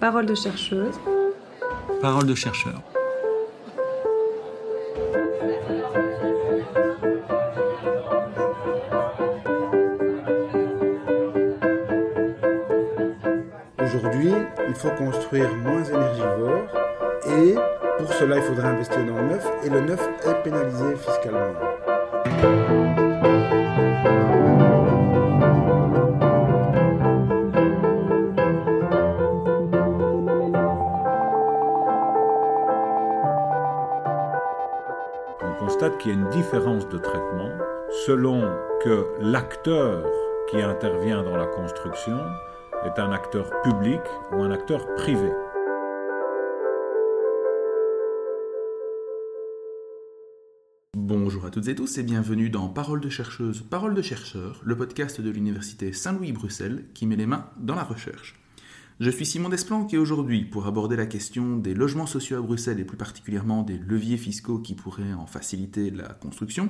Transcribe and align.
Parole 0.00 0.26
de 0.26 0.34
chercheuse. 0.34 0.94
Parole 2.00 2.26
de 2.26 2.34
chercheur. 2.34 2.80
Aujourd'hui, 13.82 14.32
il 14.68 14.74
faut 14.74 14.90
construire 14.90 15.52
moins 15.56 15.82
énergivore 15.82 16.68
et 17.26 17.54
pour 17.98 18.12
cela, 18.12 18.36
il 18.36 18.42
faudra 18.42 18.68
investir 18.68 19.04
dans 19.04 19.16
le 19.16 19.28
neuf 19.30 19.46
et 19.64 19.68
le 19.68 19.80
neuf 19.80 20.00
est 20.24 20.42
pénalisé 20.44 20.94
fiscalement. 20.94 21.54
Qu'il 35.98 36.12
y 36.12 36.14
a 36.14 36.18
une 36.18 36.28
différence 36.30 36.88
de 36.88 36.98
traitement 36.98 37.50
selon 38.06 38.42
que 38.82 39.06
l'acteur 39.20 40.04
qui 40.50 40.60
intervient 40.62 41.22
dans 41.22 41.36
la 41.36 41.46
construction 41.46 42.18
est 42.84 42.98
un 43.00 43.10
acteur 43.10 43.50
public 43.62 44.00
ou 44.32 44.42
un 44.42 44.50
acteur 44.50 44.86
privé. 44.94 45.30
Bonjour 50.96 51.46
à 51.46 51.50
toutes 51.50 51.68
et 51.68 51.74
tous 51.74 51.98
et 51.98 52.02
bienvenue 52.02 52.50
dans 52.50 52.68
Parole 52.68 53.00
de 53.00 53.08
chercheuse, 53.08 53.62
Parole 53.62 53.94
de 53.94 54.02
chercheur, 54.02 54.60
le 54.64 54.76
podcast 54.76 55.20
de 55.20 55.30
l'Université 55.30 55.92
Saint-Louis-Bruxelles 55.92 56.84
qui 56.94 57.06
met 57.06 57.16
les 57.16 57.26
mains 57.26 57.50
dans 57.56 57.74
la 57.74 57.84
recherche. 57.84 58.34
Je 59.00 59.10
suis 59.10 59.24
Simon 59.26 59.48
Desplanques 59.48 59.94
et 59.94 59.98
aujourd'hui, 59.98 60.44
pour 60.44 60.66
aborder 60.66 60.96
la 60.96 61.06
question 61.06 61.56
des 61.56 61.72
logements 61.72 62.06
sociaux 62.06 62.36
à 62.38 62.40
Bruxelles 62.40 62.80
et 62.80 62.84
plus 62.84 62.96
particulièrement 62.96 63.62
des 63.62 63.78
leviers 63.78 64.16
fiscaux 64.16 64.58
qui 64.58 64.74
pourraient 64.74 65.12
en 65.12 65.26
faciliter 65.26 65.90
la 65.90 66.08
construction, 66.08 66.68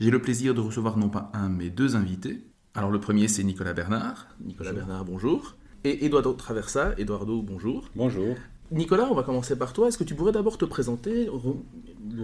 j'ai 0.00 0.10
le 0.10 0.22
plaisir 0.22 0.54
de 0.54 0.60
recevoir 0.60 0.96
non 0.96 1.10
pas 1.10 1.30
un 1.34 1.50
mais 1.50 1.68
deux 1.68 1.94
invités. 1.94 2.44
Alors 2.74 2.90
le 2.90 2.98
premier 2.98 3.28
c'est 3.28 3.44
Nicolas 3.44 3.74
Bernard. 3.74 4.26
Nicolas 4.42 4.72
Bernard, 4.72 5.04
bonjour. 5.04 5.56
Et 5.84 6.06
Eduardo 6.06 6.32
Traversa. 6.32 6.94
Eduardo, 6.96 7.42
bonjour. 7.42 7.90
Bonjour. 7.94 8.36
Nicolas, 8.72 9.08
on 9.10 9.14
va 9.14 9.22
commencer 9.22 9.56
par 9.56 9.72
toi. 9.74 9.88
Est-ce 9.88 9.98
que 9.98 10.04
tu 10.04 10.14
pourrais 10.14 10.32
d'abord 10.32 10.56
te 10.58 10.64
présenter, 10.64 11.26
re- 11.26 11.56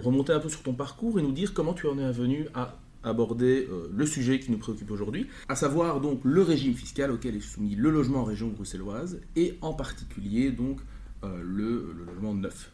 remonter 0.03 0.33
un 0.33 0.39
peu 0.39 0.49
sur 0.49 0.63
ton 0.63 0.73
parcours 0.73 1.19
et 1.19 1.21
nous 1.21 1.31
dire 1.31 1.53
comment 1.53 1.73
tu 1.73 1.87
en 1.87 1.97
es 1.99 2.11
venu 2.11 2.47
à 2.55 2.79
aborder 3.03 3.67
euh, 3.69 3.87
le 3.93 4.05
sujet 4.05 4.39
qui 4.39 4.51
nous 4.51 4.57
préoccupe 4.57 4.91
aujourd'hui, 4.91 5.27
à 5.49 5.55
savoir 5.55 6.01
donc 6.01 6.21
le 6.23 6.41
régime 6.41 6.73
fiscal 6.73 7.11
auquel 7.11 7.35
est 7.35 7.41
soumis 7.41 7.75
le 7.75 7.89
logement 7.89 8.19
en 8.19 8.23
région 8.23 8.47
bruxelloise 8.47 9.19
et 9.35 9.57
en 9.61 9.73
particulier 9.73 10.51
donc 10.51 10.79
euh, 11.23 11.41
le, 11.43 11.93
logement 12.05 12.33
neuf. 12.33 12.71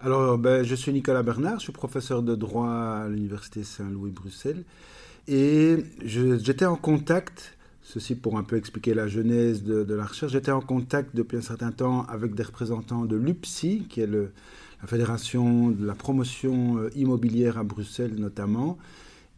Alors, 0.00 0.36
ben, 0.36 0.64
je 0.64 0.74
suis 0.74 0.92
Nicolas 0.92 1.22
Bernard, 1.22 1.60
je 1.60 1.64
suis 1.64 1.72
professeur 1.72 2.22
de 2.22 2.34
droit 2.34 2.70
à 2.70 3.08
l'Université 3.08 3.62
Saint-Louis-Bruxelles 3.62 4.64
et 5.28 5.76
j'étais 6.04 6.64
en 6.64 6.74
contact, 6.76 7.56
ceci 7.82 8.16
pour 8.16 8.36
un 8.36 8.42
peu 8.42 8.56
expliquer 8.56 8.94
la 8.94 9.06
genèse 9.06 9.62
de, 9.62 9.94
la 9.94 10.04
recherche, 10.04 10.32
j'étais 10.32 10.50
en 10.50 10.60
contact 10.60 11.14
depuis 11.14 11.36
un 11.36 11.42
certain 11.42 11.70
temps 11.70 12.04
avec 12.06 12.34
des 12.34 12.42
représentants 12.42 13.04
de 13.04 13.14
l'UPSI, 13.14 13.86
qui 13.88 14.00
est 14.00 14.08
la 14.08 14.86
Fédération 14.86 15.70
de 15.70 15.86
la 15.86 15.94
promotion 15.94 16.78
euh, 16.78 16.90
immobilière 16.96 17.58
à 17.58 17.62
Bruxelles 17.62 18.16
notamment, 18.16 18.78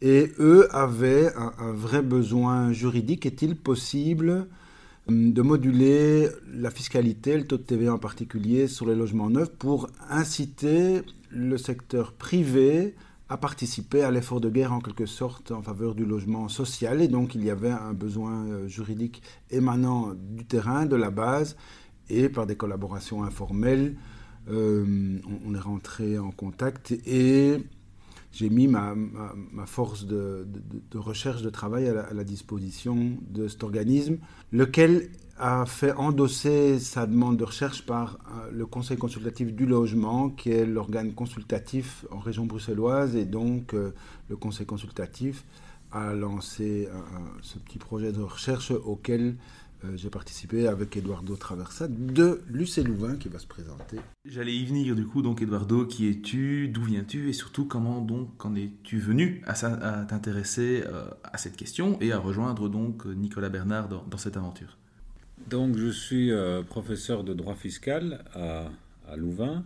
et 0.04 0.32
eux 0.38 0.68
avaient 0.76 1.32
un, 1.34 1.72
vrai 1.72 2.02
besoin 2.02 2.72
juridique. 2.72 3.24
Est-il 3.24 3.56
possible 3.56 4.46
hum, 5.08 5.32
de 5.32 5.40
moduler 5.40 6.28
la 6.52 6.70
fiscalité, 6.70 7.38
le 7.38 7.46
taux 7.46 7.56
de 7.56 7.62
TVA 7.62 7.94
en 7.94 7.98
particulier, 7.98 8.68
sur 8.68 8.86
les 8.86 8.94
logements 8.94 9.30
neufs 9.30 9.50
pour 9.50 9.88
inciter 10.10 11.00
le 11.30 11.56
secteur 11.56 12.12
privé 12.12 12.94
à 13.30 13.38
participer 13.38 14.02
à 14.02 14.10
l'effort 14.10 14.42
de 14.42 14.50
guerre 14.50 14.74
en 14.74 14.80
quelque 14.80 15.06
sorte 15.06 15.52
en 15.52 15.62
faveur 15.62 15.94
du 15.94 16.04
logement 16.04 16.50
social? 16.50 17.00
Et 17.00 17.08
donc 17.08 17.34
il 17.34 17.42
y 17.42 17.50
avait 17.50 17.70
un 17.70 17.94
besoin 17.94 18.44
euh, 18.44 18.68
juridique 18.68 19.22
émanant 19.50 20.12
du 20.14 20.44
terrain, 20.44 20.84
de 20.84 20.96
la 20.96 21.10
base, 21.10 21.56
et 22.10 22.28
par 22.28 22.46
des 22.46 22.56
collaborations 22.56 23.24
informelles, 23.24 23.96
euh, 24.50 25.18
on, 25.26 25.50
on 25.50 25.54
est 25.54 25.58
rentré 25.60 26.18
en 26.18 26.30
contact 26.30 26.92
et 27.06 27.64
j'ai 28.34 28.50
mis 28.50 28.66
ma, 28.66 28.94
force 29.66 30.06
de, 30.06 30.46
recherche, 30.94 31.42
de 31.42 31.50
travail 31.50 31.88
à 31.88 32.12
la, 32.12 32.24
disposition 32.24 33.16
de 33.30 33.46
cet 33.48 33.62
organisme, 33.62 34.16
lequel 34.52 35.10
a 35.38 35.66
fait 35.66 35.92
endosser 35.92 36.78
sa 36.78 37.06
demande 37.06 37.36
de 37.36 37.44
recherche 37.44 37.86
par 37.86 38.18
euh, 38.28 38.50
le 38.52 38.66
Conseil 38.66 38.96
consultatif 38.96 39.52
du 39.52 39.66
logement, 39.66 40.30
qui 40.30 40.50
est 40.50 40.64
l'organe 40.66 41.12
consultatif 41.12 42.06
en 42.10 42.18
région 42.18 42.46
bruxelloise, 42.46 43.16
et 43.16 43.24
donc 43.24 43.74
euh, 43.74 43.92
le 44.28 44.36
Conseil 44.36 44.66
consultatif 44.66 45.44
a 45.92 46.12
lancé 46.14 46.88
un- 46.92 47.40
ce 47.42 47.58
petit 47.58 47.78
projet 47.78 48.12
de 48.12 48.20
recherche 48.20 48.70
auquel 48.72 49.22
euh, 49.22 49.32
j'ai 49.96 50.08
participé 50.10 50.66
avec 50.66 50.96
Eduardo 50.96 51.36
Traversa 51.36 51.88
de 51.88 52.40
Lucé 52.48 52.82
Louvain 52.82 53.16
qui 53.16 53.28
va 53.28 53.38
se 53.38 53.46
présenter. 53.46 53.98
J'allais 54.24 54.54
y 54.54 54.64
venir 54.64 54.94
du 54.96 55.06
coup, 55.06 55.20
donc 55.20 55.42
Eduardo, 55.42 55.84
qui 55.86 56.08
es-tu, 56.08 56.68
d'où 56.68 56.82
viens-tu 56.82 57.28
et 57.28 57.32
surtout 57.34 57.66
comment 57.66 58.00
donc 58.00 58.44
en 58.46 58.54
es-tu 58.54 58.98
venu 58.98 59.42
à, 59.46 59.52
t'intéresser 60.04 60.84
euh, 60.86 61.04
à 61.22 61.36
cette 61.36 61.56
question 61.56 61.98
et 62.00 62.12
à 62.12 62.18
rejoindre 62.18 62.68
donc 62.70 63.04
Nicolas 63.04 63.50
Bernard 63.50 63.88
dans- 63.88 64.04
dans 64.04 64.16
cette 64.18 64.36
aventure? 64.38 64.78
Donc 65.50 65.76
je 65.76 65.88
suis 65.88 66.30
euh, 66.32 66.62
professeur 66.62 67.22
de 67.24 67.34
droit 67.34 67.54
fiscal 67.54 68.24
à, 68.34 68.70
à 69.08 69.16
Louvain. 69.16 69.64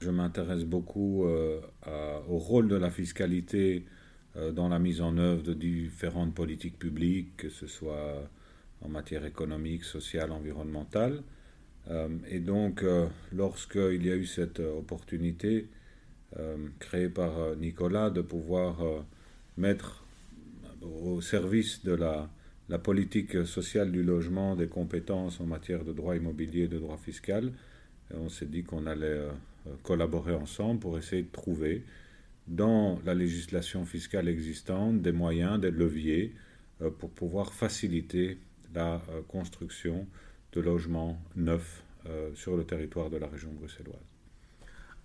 Je 0.00 0.08
m'intéresse 0.10 0.64
beaucoup 0.64 1.24
euh, 1.26 1.60
à- 1.82 2.20
au 2.30 2.38
rôle 2.38 2.68
de 2.68 2.76
la 2.76 2.90
fiscalité 2.90 3.84
euh, 4.36 4.52
dans 4.52 4.68
la 4.68 4.78
mise 4.78 5.02
en 5.02 5.18
œuvre 5.18 5.42
de 5.42 5.52
différentes 5.52 6.34
politiques 6.34 6.78
publiques, 6.78 7.36
que 7.36 7.50
ce 7.50 7.66
soit 7.66 8.28
en 8.84 8.88
matière 8.88 9.24
économique, 9.24 9.84
sociale, 9.84 10.30
environnementale. 10.30 11.22
Euh, 11.90 12.08
et 12.28 12.38
donc, 12.38 12.82
euh, 12.82 13.06
lorsqu'il 13.32 14.04
y 14.06 14.10
a 14.10 14.16
eu 14.16 14.26
cette 14.26 14.60
euh, 14.60 14.78
opportunité 14.78 15.68
créée 16.80 17.08
par 17.08 17.54
Nicolas 17.54 18.10
de 18.10 18.20
pouvoir 18.20 18.82
mettre 19.56 20.04
au 20.82 21.20
service 21.20 21.84
de 21.84 21.94
la, 21.94 22.28
politique 22.82 23.46
sociale 23.46 23.92
du 23.92 24.02
logement 24.02 24.56
des 24.56 24.66
compétences 24.66 25.40
en 25.40 25.46
matière 25.46 25.84
de 25.84 25.92
droit 25.92 26.16
immobilier 26.16 26.66
de 26.66 26.80
droit 26.80 26.96
fiscal, 26.96 27.52
on 28.12 28.28
s'est 28.28 28.46
dit 28.46 28.64
qu'on 28.64 28.86
allait 28.86 29.28
collaborer 29.84 30.34
ensemble 30.34 30.80
pour 30.80 30.98
essayer 30.98 31.22
de 31.22 31.30
trouver 31.30 31.84
dans 32.48 32.98
la 33.06 33.14
législation 33.14 33.84
fiscale 33.84 34.26
existante 34.26 35.02
des 35.02 35.12
moyens, 35.12 35.60
des 35.60 35.70
leviers 35.70 36.34
pour 36.98 37.10
pouvoir 37.10 37.52
faciliter 37.52 38.38
la 38.74 38.94
euh, 39.10 39.22
construction 39.28 40.06
de 40.52 40.60
logements 40.60 41.18
neufs 41.36 41.82
euh, 42.06 42.30
sur 42.34 42.56
le 42.56 42.64
territoire 42.64 43.10
de 43.10 43.16
la 43.16 43.26
région 43.26 43.50
bruxelloise. 43.52 43.96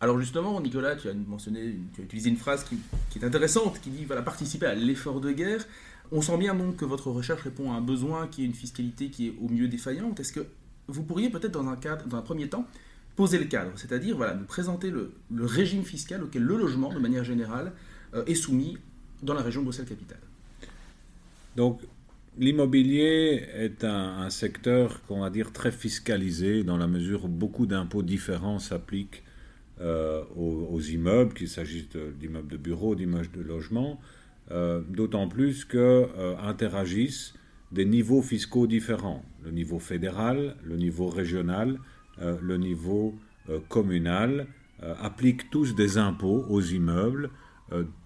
Alors 0.01 0.19
justement, 0.19 0.59
Nicolas, 0.61 0.95
tu 0.95 1.09
as 1.09 1.13
mentionné, 1.13 1.75
tu 1.93 2.01
as 2.01 2.03
utilisé 2.05 2.29
une 2.29 2.37
phrase 2.37 2.63
qui, 2.63 2.77
qui 3.09 3.19
est 3.19 3.25
intéressante, 3.25 3.81
qui 3.81 3.89
dit 3.89 4.05
voilà 4.05 4.21
participer 4.21 4.65
à 4.65 4.75
l'effort 4.75 5.19
de 5.19 5.31
guerre. 5.31 5.65
On 6.11 6.21
sent 6.21 6.37
bien 6.37 6.55
donc 6.55 6.77
que 6.77 6.85
votre 6.85 7.11
recherche 7.11 7.41
répond 7.41 7.71
à 7.71 7.75
un 7.75 7.81
besoin 7.81 8.27
qui 8.27 8.43
est 8.43 8.45
une 8.45 8.53
fiscalité 8.53 9.09
qui 9.09 9.27
est 9.27 9.33
au 9.41 9.49
mieux 9.49 9.67
défaillante. 9.67 10.19
Est-ce 10.19 10.33
que 10.33 10.45
vous 10.87 11.03
pourriez 11.03 11.29
peut-être 11.29 11.51
dans 11.51 11.67
un 11.67 11.75
cadre, 11.75 12.05
dans 12.07 12.17
un 12.17 12.21
premier 12.21 12.47
temps, 12.47 12.65
poser 13.15 13.37
le 13.37 13.45
cadre, 13.45 13.71
c'est-à-dire 13.75 14.15
voilà 14.15 14.33
nous 14.33 14.45
présenter 14.45 14.89
le, 14.89 15.13
le 15.31 15.45
régime 15.45 15.83
fiscal 15.83 16.23
auquel 16.23 16.43
le 16.43 16.57
logement, 16.57 16.93
de 16.93 16.99
manière 16.99 17.25
générale, 17.25 17.73
euh, 18.13 18.23
est 18.25 18.35
soumis 18.35 18.77
dans 19.21 19.33
la 19.33 19.41
région 19.41 19.61
Bruxelles-Capitale? 19.61 20.21
Donc, 21.57 21.81
l'immobilier 22.37 23.45
est 23.55 23.83
un, 23.83 24.29
secteur 24.29 25.01
qu'on 25.07 25.21
va 25.21 25.29
dire 25.29 25.51
très 25.51 25.71
fiscalisé 25.71 26.63
dans 26.63 26.77
la 26.77 26.87
mesure 26.87 27.25
où 27.25 27.27
beaucoup 27.27 27.65
d'impôts 27.65 28.03
différents 28.03 28.59
s'appliquent 28.59 29.23
euh, 29.81 30.23
aux, 30.35 30.81
immeubles, 30.81 31.33
qu'il 31.33 31.47
s'agisse 31.47 31.87
d'immeubles 32.19 32.49
de 32.49 32.57
bureaux, 32.57 32.95
d'immeubles 32.95 33.31
de 33.31 33.41
logement, 33.41 33.99
euh, 34.51 34.81
d'autant 34.89 35.27
plus 35.27 35.63
que 35.63 35.77
euh, 35.77 36.35
interagissent 36.39 37.35
des 37.71 37.85
niveaux 37.85 38.23
fiscaux 38.23 38.65
différents, 38.65 39.23
le 39.43 39.51
niveau 39.51 39.77
fédéral, 39.77 40.55
le 40.63 40.75
niveau 40.75 41.07
régional, 41.07 41.79
euh, 42.19 42.37
le 42.41 42.57
niveau 42.57 43.15
communal, 43.67 44.45
appliquent 45.01 45.49
tous 45.49 45.73
des 45.73 45.97
impôts 45.97 46.45
aux 46.49 46.61
immeubles 46.61 47.31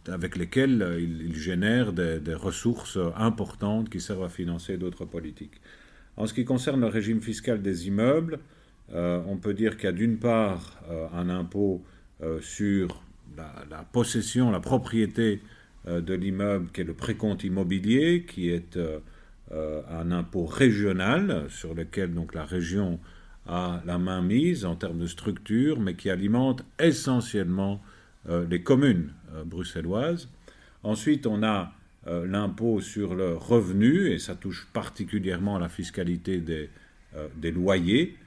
avec 0.08 0.36
lesquels 0.36 0.82
euh, 0.82 1.00
ils, 1.00 1.22
ils 1.28 1.36
génèrent 1.36 1.94
des, 1.94 2.34
ressources 2.34 2.98
euh, 2.98 3.10
importantes 3.16 3.90
qui 3.90 4.02
servent 4.02 4.24
à 4.24 4.30
financer 4.30 4.78
d'autres 4.78 5.06
politiques. 5.06 5.62
En 6.18 6.28
ce 6.28 6.34
qui 6.34 6.46
concerne 6.46 6.82
le 6.82 6.88
régime 6.88 7.22
fiscal 7.22 7.62
des 7.62 7.88
immeubles, 7.88 8.40
euh, 8.94 9.22
on 9.28 9.38
peut 9.38 9.54
dire 9.54 9.78
qu'il 9.78 9.86
y 9.86 9.90
a 9.90 9.94
d'une 9.94 10.18
part 10.18 10.80
euh, 10.90 11.08
un 11.14 11.30
impôt 11.30 11.84
euh, 12.22 12.40
sur 12.42 13.02
la, 13.38 13.54
la 13.70 13.84
possession, 13.84 14.52
la 14.52 14.60
propriété 14.60 15.42
euh, 15.88 16.00
de 16.00 16.14
l'immeuble 16.14 16.70
qui 16.72 16.80
est 16.82 16.86
le 16.86 16.94
précompte 16.94 17.44
immobilier, 17.44 18.24
qui 18.26 18.50
est 18.50 18.78
euh, 18.78 19.00
euh, 19.52 19.82
un 19.90 20.12
impôt 20.14 20.46
régional 20.46 21.48
sur 21.50 21.74
lequel 21.74 22.14
donc 22.14 22.34
la 22.34 22.46
région 22.46 23.00
à 23.46 23.82
la 23.86 23.98
mainmise 23.98 24.64
en 24.64 24.76
termes 24.78 25.00
de 25.00 25.08
structure, 25.08 25.82
mais 25.82 25.96
qui 25.96 26.10
alimente 26.10 26.64
essentiellement 26.80 27.82
les 28.50 28.64
communes 28.64 29.12
bruxelloises. 29.46 30.30
Ensuite, 30.84 31.28
on 31.28 31.44
a 31.44 31.74
l'impôt 32.06 32.82
sur 32.82 33.16
le 33.16 33.36
revenu, 33.36 34.08
et 34.12 34.20
ça 34.20 34.36
touche 34.36 34.68
particulièrement 34.74 35.58
la 35.58 35.70
fiscalité 35.70 36.40
des, 36.40 36.70
des 37.38 37.52
loyers, 37.52 38.18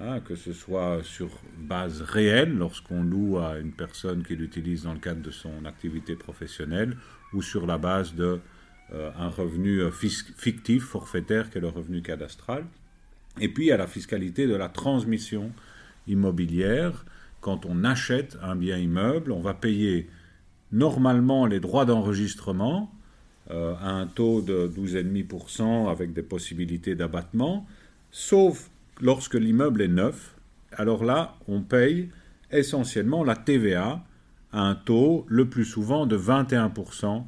hein, 0.00 0.20
que 0.20 0.34
ce 0.34 0.52
soit 0.52 1.00
sur 1.02 1.28
base 1.58 2.00
réelle, 2.02 2.56
lorsqu'on 2.56 3.02
loue 3.02 3.38
à 3.38 3.58
une 3.58 3.72
personne 3.72 4.22
qui 4.22 4.36
l'utilise 4.36 4.84
dans 4.84 4.94
le 4.94 5.00
cadre 5.00 5.20
de 5.20 5.30
son 5.30 5.64
activité 5.64 6.16
professionnelle, 6.16 6.96
ou 7.32 7.42
sur 7.42 7.66
la 7.66 7.78
base 7.78 8.14
d'un 8.14 8.40
euh, 8.92 9.10
revenu 9.36 9.80
euh, 9.80 9.90
fictif, 9.90 10.84
forfaitaire, 10.84 11.50
qui 11.50 11.58
est 11.58 11.60
le 11.60 11.68
revenu 11.68 12.02
cadastral. 12.02 12.64
Et 13.40 13.48
puis, 13.48 13.64
il 13.64 13.68
y 13.68 13.72
a 13.72 13.76
la 13.76 13.86
fiscalité 13.86 14.46
de 14.46 14.54
la 14.54 14.68
transmission 14.68 15.52
immobilière. 16.06 17.04
Quand 17.40 17.66
on 17.66 17.84
achète 17.84 18.38
un 18.42 18.56
bien 18.56 18.78
immeuble, 18.78 19.32
on 19.32 19.40
va 19.40 19.54
payer 19.54 20.08
normalement 20.72 21.46
les 21.46 21.60
droits 21.60 21.84
d'enregistrement 21.84 22.92
euh, 23.50 23.74
à 23.80 23.90
un 23.90 24.06
taux 24.06 24.42
de 24.42 24.70
12,5% 24.74 25.90
avec 25.90 26.12
des 26.12 26.22
possibilités 26.22 26.94
d'abattement, 26.94 27.66
sauf 28.10 28.70
lorsque 29.00 29.34
l'immeuble 29.34 29.82
est 29.82 29.88
neuf. 29.88 30.34
Alors 30.72 31.04
là, 31.04 31.36
on 31.48 31.62
paye 31.62 32.10
essentiellement 32.50 33.24
la 33.24 33.36
TVA 33.36 34.02
à 34.52 34.60
un 34.60 34.74
taux 34.74 35.26
le 35.28 35.48
plus 35.48 35.64
souvent 35.64 36.06
de 36.06 36.16
21% 36.16 37.24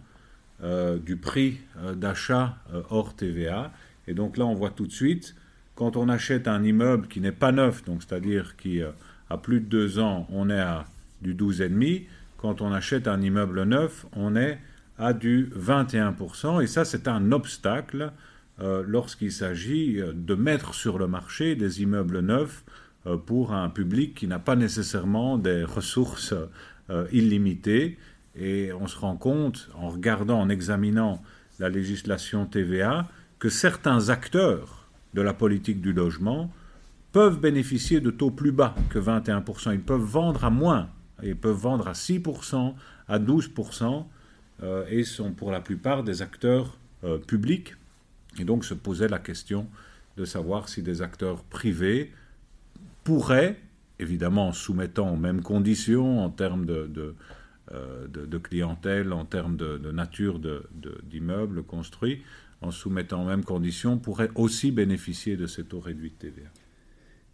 euh, 0.63 0.99
du 0.99 1.17
prix 1.17 1.59
euh, 1.79 1.95
d'achat 1.95 2.57
euh, 2.73 2.83
hors 2.91 3.15
TVA. 3.15 3.73
Et 4.09 4.15
donc 4.15 4.37
là, 4.37 4.45
on 4.45 4.55
voit 4.55 4.71
tout 4.71 4.87
de 4.87 4.93
suite, 4.93 5.37
quand 5.77 5.97
on 5.97 6.09
achète 6.09 6.49
un 6.49 6.65
immeuble 6.65 7.07
qui 7.07 7.21
n'est 7.21 7.31
pas 7.31 7.53
neuf, 7.53 7.85
donc 7.85 8.03
c'est-à-dire 8.03 8.57
qui 8.57 8.81
a 8.83 9.37
plus 9.39 9.61
de 9.61 9.67
deux 9.67 10.01
ans, 10.01 10.27
on 10.33 10.51
est 10.51 10.59
à 10.59 10.87
du 11.23 11.35
12,5. 11.35 12.07
Quand 12.39 12.63
on 12.63 12.73
achète 12.73 13.07
un 13.07 13.21
immeuble 13.21 13.65
neuf, 13.65 14.07
on 14.15 14.35
est 14.35 14.59
à 14.97 15.13
du 15.13 15.51
21%. 15.57 16.63
Et 16.63 16.67
ça, 16.67 16.85
c'est 16.85 17.07
un 17.07 17.33
obstacle 17.33 18.13
lorsqu'il 18.61 19.31
s'agit 19.31 20.01
de 20.13 20.35
mettre 20.35 20.75
sur 20.75 20.99
le 20.99 21.07
marché 21.07 21.55
des 21.55 21.83
immeubles 21.83 22.21
neufs 22.21 22.65
pour 23.27 23.53
un 23.53 23.69
public 23.69 24.15
qui 24.15 24.27
n'a 24.27 24.41
pas 24.41 24.57
nécessairement 24.57 25.39
des 25.39 25.63
ressources 25.63 26.35
illimitées 27.13 27.99
et 28.35 28.73
on 28.73 28.87
se 28.87 28.99
rend 28.99 29.17
compte, 29.17 29.69
en 29.75 29.89
regardant, 29.89 30.41
en 30.41 30.49
examinant 30.49 31.23
la 31.59 31.69
législation 31.69 32.47
TVA, 32.47 33.09
que 33.39 33.49
certains 33.49 34.09
acteurs 34.09 34.89
de 35.15 35.23
la 35.23 35.35
politique 35.35 35.81
du 35.81 35.93
logement 35.93 36.51
peuvent 37.13 37.41
bénéficier 37.41 38.01
de 38.01 38.11
taux 38.11 38.31
plus 38.31 38.53
bas 38.53 38.75
que 38.91 38.99
21%. 38.99 39.73
Ils 39.73 39.81
peuvent 39.81 40.01
vendre 40.01 40.45
à 40.45 40.51
moins. 40.51 40.89
Ils 41.23 41.37
peuvent 41.37 41.57
vendre 41.57 41.89
à 41.89 41.93
6%, 41.93 42.75
à 43.09 43.19
12%, 43.19 44.07
euh, 44.63 44.87
et 44.89 45.05
sont 45.05 45.33
pour 45.33 45.51
la 45.51 45.61
plupart 45.61 46.03
des 46.03 46.23
acteurs 46.23 46.77
euh, 47.05 47.19
publics. 47.19 47.75
Et 48.39 48.45
donc 48.45 48.65
se 48.65 48.75
posait 48.75 49.09
la 49.09 49.19
question 49.19 49.67
de 50.17 50.25
savoir 50.25 50.69
si 50.69 50.83
des 50.83 51.03
acteurs 51.03 51.43
privés 51.45 52.13
pourraient, 53.05 53.59
évidemment 53.99 54.49
en 54.49 54.53
soumettant 54.53 55.13
aux 55.13 55.17
mêmes 55.17 55.43
conditions 55.43 56.25
en 56.25 56.31
termes 56.31 56.67
de 56.67 57.15
euh, 57.75 58.07
de, 58.09 58.39
clientèle 58.39 59.13
en 59.13 59.27
termes 59.27 59.57
de, 59.57 59.91
nature 59.93 60.41
d'immeubles 61.03 61.63
construits, 61.63 62.23
en 62.63 62.71
soumettant 62.71 63.23
aux 63.23 63.27
mêmes 63.27 63.45
conditions, 63.45 63.99
pourraient 63.99 64.31
aussi 64.37 64.71
bénéficier 64.71 65.37
de 65.37 65.47
ces 65.47 65.65
taux 65.65 65.81
réduits 65.81 66.11
de 66.11 66.15
TVA. 66.15 66.49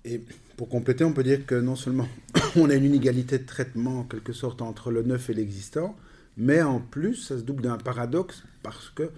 Et 0.05 0.21
pour 0.57 0.69
compléter, 0.69 1.05
on 1.05 1.13
peut 1.13 1.23
dire 1.23 1.47
que 1.47 1.55
non 1.55 1.77
seulement 1.77 2.09
on 2.57 2.71
a 2.71 2.75
une 2.75 2.85
inégalité 2.85 3.39
de 3.39 3.47
traitement 3.47 4.01
en 4.01 4.05
quelque 4.05 4.33
sorte 4.33 4.63
entre 4.63 4.91
le 4.91 5.03
neuf 5.03 5.31
et 5.31 5.35
l'existant, 5.35 5.97
mais 6.37 6.63
en 6.63 6.81
plus, 6.81 7.17
ça 7.17 7.39
se 7.39 7.43
double 7.43 7.63
d'un 7.63 7.79
paradoxe 7.79 8.45
parce 8.63 8.91
que 8.91 9.11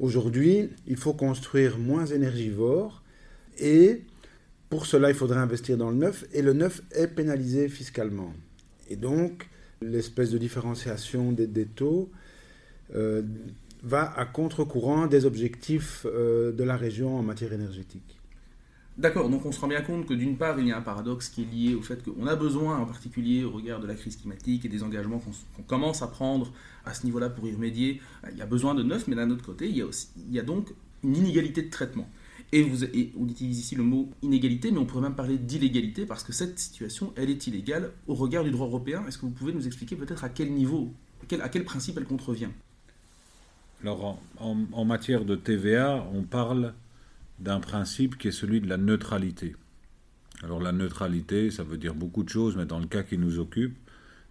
aujourd'hui, 0.00 0.70
il 0.86 0.96
faut 0.96 1.14
construire 1.14 1.78
moins 1.78 2.06
énergivore 2.06 3.02
et 3.58 4.02
pour 4.68 4.86
cela, 4.86 5.10
il 5.10 5.14
faudrait 5.14 5.38
investir 5.38 5.76
dans 5.76 5.90
le 5.90 5.96
neuf 5.96 6.24
et 6.32 6.42
le 6.42 6.52
neuf 6.52 6.82
est 6.92 7.08
pénalisé 7.08 7.68
fiscalement. 7.68 8.32
Et 8.88 8.96
donc, 8.96 9.48
l'espèce 9.82 10.30
de 10.30 10.38
différenciation 10.38 11.32
des, 11.32 11.66
taux 11.66 12.10
euh, 12.94 13.22
va 13.82 14.12
à 14.18 14.24
contre-courant 14.24 15.06
des 15.06 15.26
objectifs 15.26 16.06
euh, 16.06 16.52
de 16.52 16.64
la 16.64 16.76
région 16.76 17.18
en 17.18 17.22
matière 17.22 17.52
énergétique. 17.52 18.21
D'accord, 18.98 19.30
donc 19.30 19.46
on 19.46 19.52
se 19.52 19.60
rend 19.60 19.68
bien 19.68 19.80
compte 19.80 20.04
que 20.06 20.12
d'une 20.12 20.36
part, 20.36 20.60
il 20.60 20.66
y 20.66 20.72
a 20.72 20.76
un 20.76 20.82
paradoxe 20.82 21.30
qui 21.30 21.42
est 21.42 21.46
lié 21.46 21.74
au 21.74 21.80
fait 21.80 22.04
qu'on 22.04 22.26
a 22.26 22.36
besoin, 22.36 22.78
en 22.78 22.84
particulier 22.84 23.42
au 23.42 23.50
regard 23.50 23.80
de 23.80 23.86
la 23.86 23.94
crise 23.94 24.16
climatique 24.16 24.66
et 24.66 24.68
des 24.68 24.82
engagements 24.82 25.18
qu'on 25.56 25.62
commence 25.62 26.02
à 26.02 26.08
prendre 26.08 26.52
à 26.84 26.92
ce 26.92 27.06
niveau-là 27.06 27.30
pour 27.30 27.46
y 27.48 27.54
remédier, 27.54 28.02
il 28.30 28.36
y 28.36 28.42
a 28.42 28.46
besoin 28.46 28.74
de 28.74 28.82
neuf, 28.82 29.08
mais 29.08 29.16
d'un 29.16 29.30
autre 29.30 29.44
côté, 29.44 29.66
il 29.68 29.76
y, 29.76 29.80
a 29.80 29.86
aussi, 29.86 30.08
donc 30.44 30.74
une 31.02 31.16
inégalité 31.16 31.62
de 31.62 31.70
traitement. 31.70 32.08
Et, 32.52 32.66
on 33.18 33.26
utilise 33.26 33.58
ici 33.58 33.76
le 33.76 33.82
mot 33.82 34.10
inégalité, 34.20 34.70
mais 34.70 34.78
on 34.78 34.84
pourrait 34.84 35.02
même 35.02 35.14
parler 35.14 35.38
d'illégalité, 35.38 36.04
parce 36.04 36.22
que 36.22 36.34
cette 36.34 36.58
situation, 36.58 37.14
elle 37.16 37.30
est 37.30 37.46
illégale 37.46 37.92
au 38.08 38.14
regard 38.14 38.44
du 38.44 38.50
droit 38.50 38.66
européen. 38.66 39.02
Est-ce 39.08 39.16
que 39.16 39.24
vous 39.24 39.32
pouvez 39.32 39.54
nous 39.54 39.66
expliquer 39.66 39.96
peut-être 39.96 40.22
à 40.22 40.28
quel 40.28 40.52
niveau, 40.52 40.92
à 41.40 41.48
quel 41.48 41.64
principe 41.64 41.96
elle 41.96 42.04
contrevient? 42.04 42.50
Alors, 43.82 44.20
en, 44.38 44.84
matière 44.84 45.24
de 45.24 45.34
TVA, 45.34 46.06
on 46.14 46.22
parle 46.22 46.74
d'un 47.38 47.60
principe 47.60 48.18
qui 48.18 48.28
est 48.28 48.32
celui 48.32 48.60
de 48.60 48.68
la 48.68 48.76
neutralité. 48.76 49.56
Alors 50.42 50.60
la 50.60 50.72
neutralité, 50.72 51.50
ça 51.50 51.62
veut 51.62 51.78
dire 51.78 51.94
beaucoup 51.94 52.24
de 52.24 52.28
choses, 52.28 52.56
mais 52.56 52.66
dans 52.66 52.78
le 52.78 52.86
cas 52.86 53.02
qui 53.02 53.18
nous 53.18 53.38
occupe, 53.38 53.76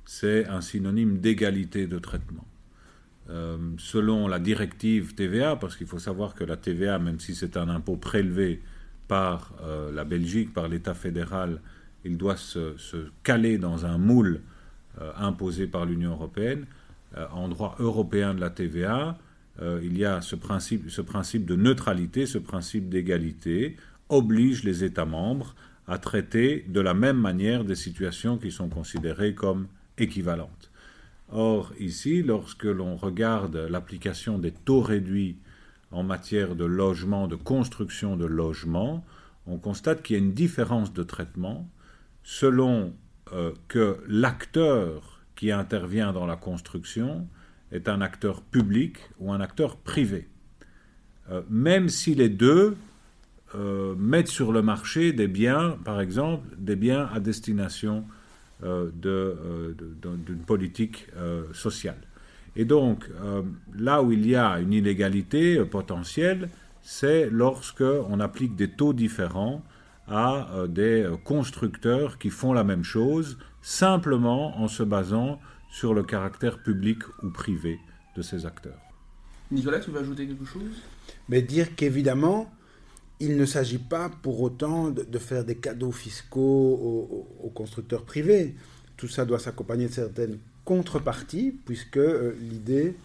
c'est 0.05 0.45
un 0.47 0.61
synonyme 0.61 1.19
d'égalité 1.19 1.87
de 1.87 1.99
traitement. 1.99 2.45
Euh, 3.29 3.57
selon 3.77 4.27
la 4.27 4.39
directive 4.39 5.15
TVA, 5.15 5.55
parce 5.55 5.77
qu'il 5.77 5.87
faut 5.87 5.99
savoir 5.99 6.33
que 6.33 6.43
la 6.43 6.57
TVA, 6.57 6.99
même 6.99 7.19
si 7.19 7.33
c'est 7.35 7.55
un 7.55 7.69
impôt 7.69 7.95
prélevé 7.95 8.61
par 9.07 9.53
euh, 9.61 9.91
la 9.91 10.03
Belgique, 10.03 10.53
par 10.53 10.67
l'État 10.67 10.93
fédéral, 10.93 11.61
il 12.03 12.17
doit 12.17 12.35
se, 12.35 12.75
caler 13.23 13.57
dans 13.57 13.85
un 13.85 13.97
moule 13.97 14.41
euh, 14.99 15.11
imposé 15.17 15.67
par 15.67 15.85
l'Union 15.85 16.11
européenne. 16.11 16.65
en 17.33 17.49
droit 17.49 17.75
européen 17.79 18.33
de 18.33 18.39
la 18.39 18.49
TVA, 18.49 19.17
il 19.59 19.97
y 19.97 20.05
a 20.05 20.21
ce 20.21 20.35
principe, 20.35 20.89
ce 20.89 21.01
principe 21.01 21.45
de 21.45 21.55
neutralité, 21.55 22.25
ce 22.25 22.39
principe 22.39 22.89
d'égalité, 22.89 23.77
oblige 24.09 24.63
les 24.63 24.83
États 24.83 25.05
membres 25.05 25.55
à 25.87 25.97
traiter 25.97 26.65
de 26.67 26.79
la 26.79 26.93
même 26.93 27.17
manière 27.17 27.63
des 27.63 27.75
situations 27.75 28.37
qui 28.37 28.51
sont 28.51 28.69
considérées 28.69 29.35
comme 29.35 29.67
équivalentes. 29.97 30.71
Or, 31.31 31.71
ici, 31.79 32.23
lorsque 32.23 32.65
l'on 32.65 32.95
regarde 32.97 33.55
l'application 33.55 34.37
des 34.37 34.51
taux 34.51 34.81
réduits 34.81 35.37
en 35.91 36.03
matière 36.03 36.55
de 36.55 36.65
logement, 36.65 37.27
de 37.27 37.35
construction 37.35 38.17
de 38.17 38.25
logement, 38.25 39.05
on 39.47 39.57
constate 39.57 40.03
qu'il 40.03 40.17
y 40.17 40.19
a 40.19 40.23
une 40.23 40.33
différence 40.33 40.93
de 40.93 41.03
traitement 41.03 41.67
selon 42.23 42.93
euh, 43.33 43.51
que 43.67 43.97
l'acteur 44.07 45.21
qui 45.35 45.51
intervient 45.51 46.13
dans 46.13 46.25
la 46.25 46.35
construction 46.35 47.27
est 47.71 47.87
un 47.87 48.01
acteur 48.01 48.41
public 48.41 48.97
ou 49.19 49.31
un 49.31 49.39
acteur 49.39 49.77
privé. 49.77 50.27
Euh, 51.29 51.41
même 51.49 51.89
si 51.89 52.15
les 52.15 52.29
deux 52.29 52.75
euh, 53.55 53.95
mettent 53.97 54.27
sur 54.27 54.51
le 54.51 54.61
marché 54.61 55.13
des 55.13 55.27
biens, 55.27 55.77
par 55.83 56.01
exemple, 56.01 56.47
des 56.57 56.75
biens 56.75 57.09
à 57.13 57.19
destination 57.19 58.05
euh, 58.63 58.89
d'une 59.01 60.43
politique 60.45 61.07
sociale. 61.53 62.01
Et 62.55 62.65
donc, 62.65 63.09
là 63.77 64.03
où 64.03 64.11
il 64.11 64.27
y 64.27 64.35
a 64.35 64.59
une 64.59 64.73
inégalité 64.73 65.63
potentielle, 65.63 66.49
c'est 66.81 67.29
lorsque 67.31 67.81
on 67.81 68.19
applique 68.19 68.55
des 68.55 68.67
taux 68.67 68.91
différents 68.91 69.63
à 70.07 70.49
des 70.67 71.09
constructeurs 71.23 72.17
qui 72.17 72.29
font 72.29 72.51
la 72.51 72.65
même 72.65 72.83
chose, 72.83 73.37
simplement 73.61 74.59
en 74.61 74.67
se 74.67 74.83
basant 74.83 75.39
sur 75.71 75.93
le 75.93 76.03
caractère 76.03 76.61
public 76.61 76.99
ou 77.23 77.29
privé 77.29 77.79
de 78.15 78.21
ces 78.21 78.45
acteurs. 78.45 78.79
Nicolas, 79.49 79.79
tu 79.79 79.89
veux 79.89 79.99
ajouter 79.99 80.27
quelque 80.27 80.45
chose? 80.45 80.81
Mais 81.29 81.41
dire 81.41 81.75
qu'évidemment, 81.75 82.51
il 83.19 83.37
ne 83.37 83.45
s'agit 83.45 83.77
pas 83.77 84.09
pour 84.21 84.41
autant 84.41 84.89
de, 84.89 85.17
faire 85.17 85.45
des 85.45 85.55
cadeaux 85.55 85.91
fiscaux 85.91 87.25
aux, 87.41 87.49
constructeurs 87.49 88.03
privés. 88.03 88.55
Tout 88.97 89.07
ça 89.07 89.25
doit 89.25 89.39
s'accompagner 89.39 89.87
de 89.87 89.93
certaines 89.93 90.37
contreparties, 90.65 91.55
puisque 91.65 91.97
euh, 91.97 92.33
l'idée 92.39 92.95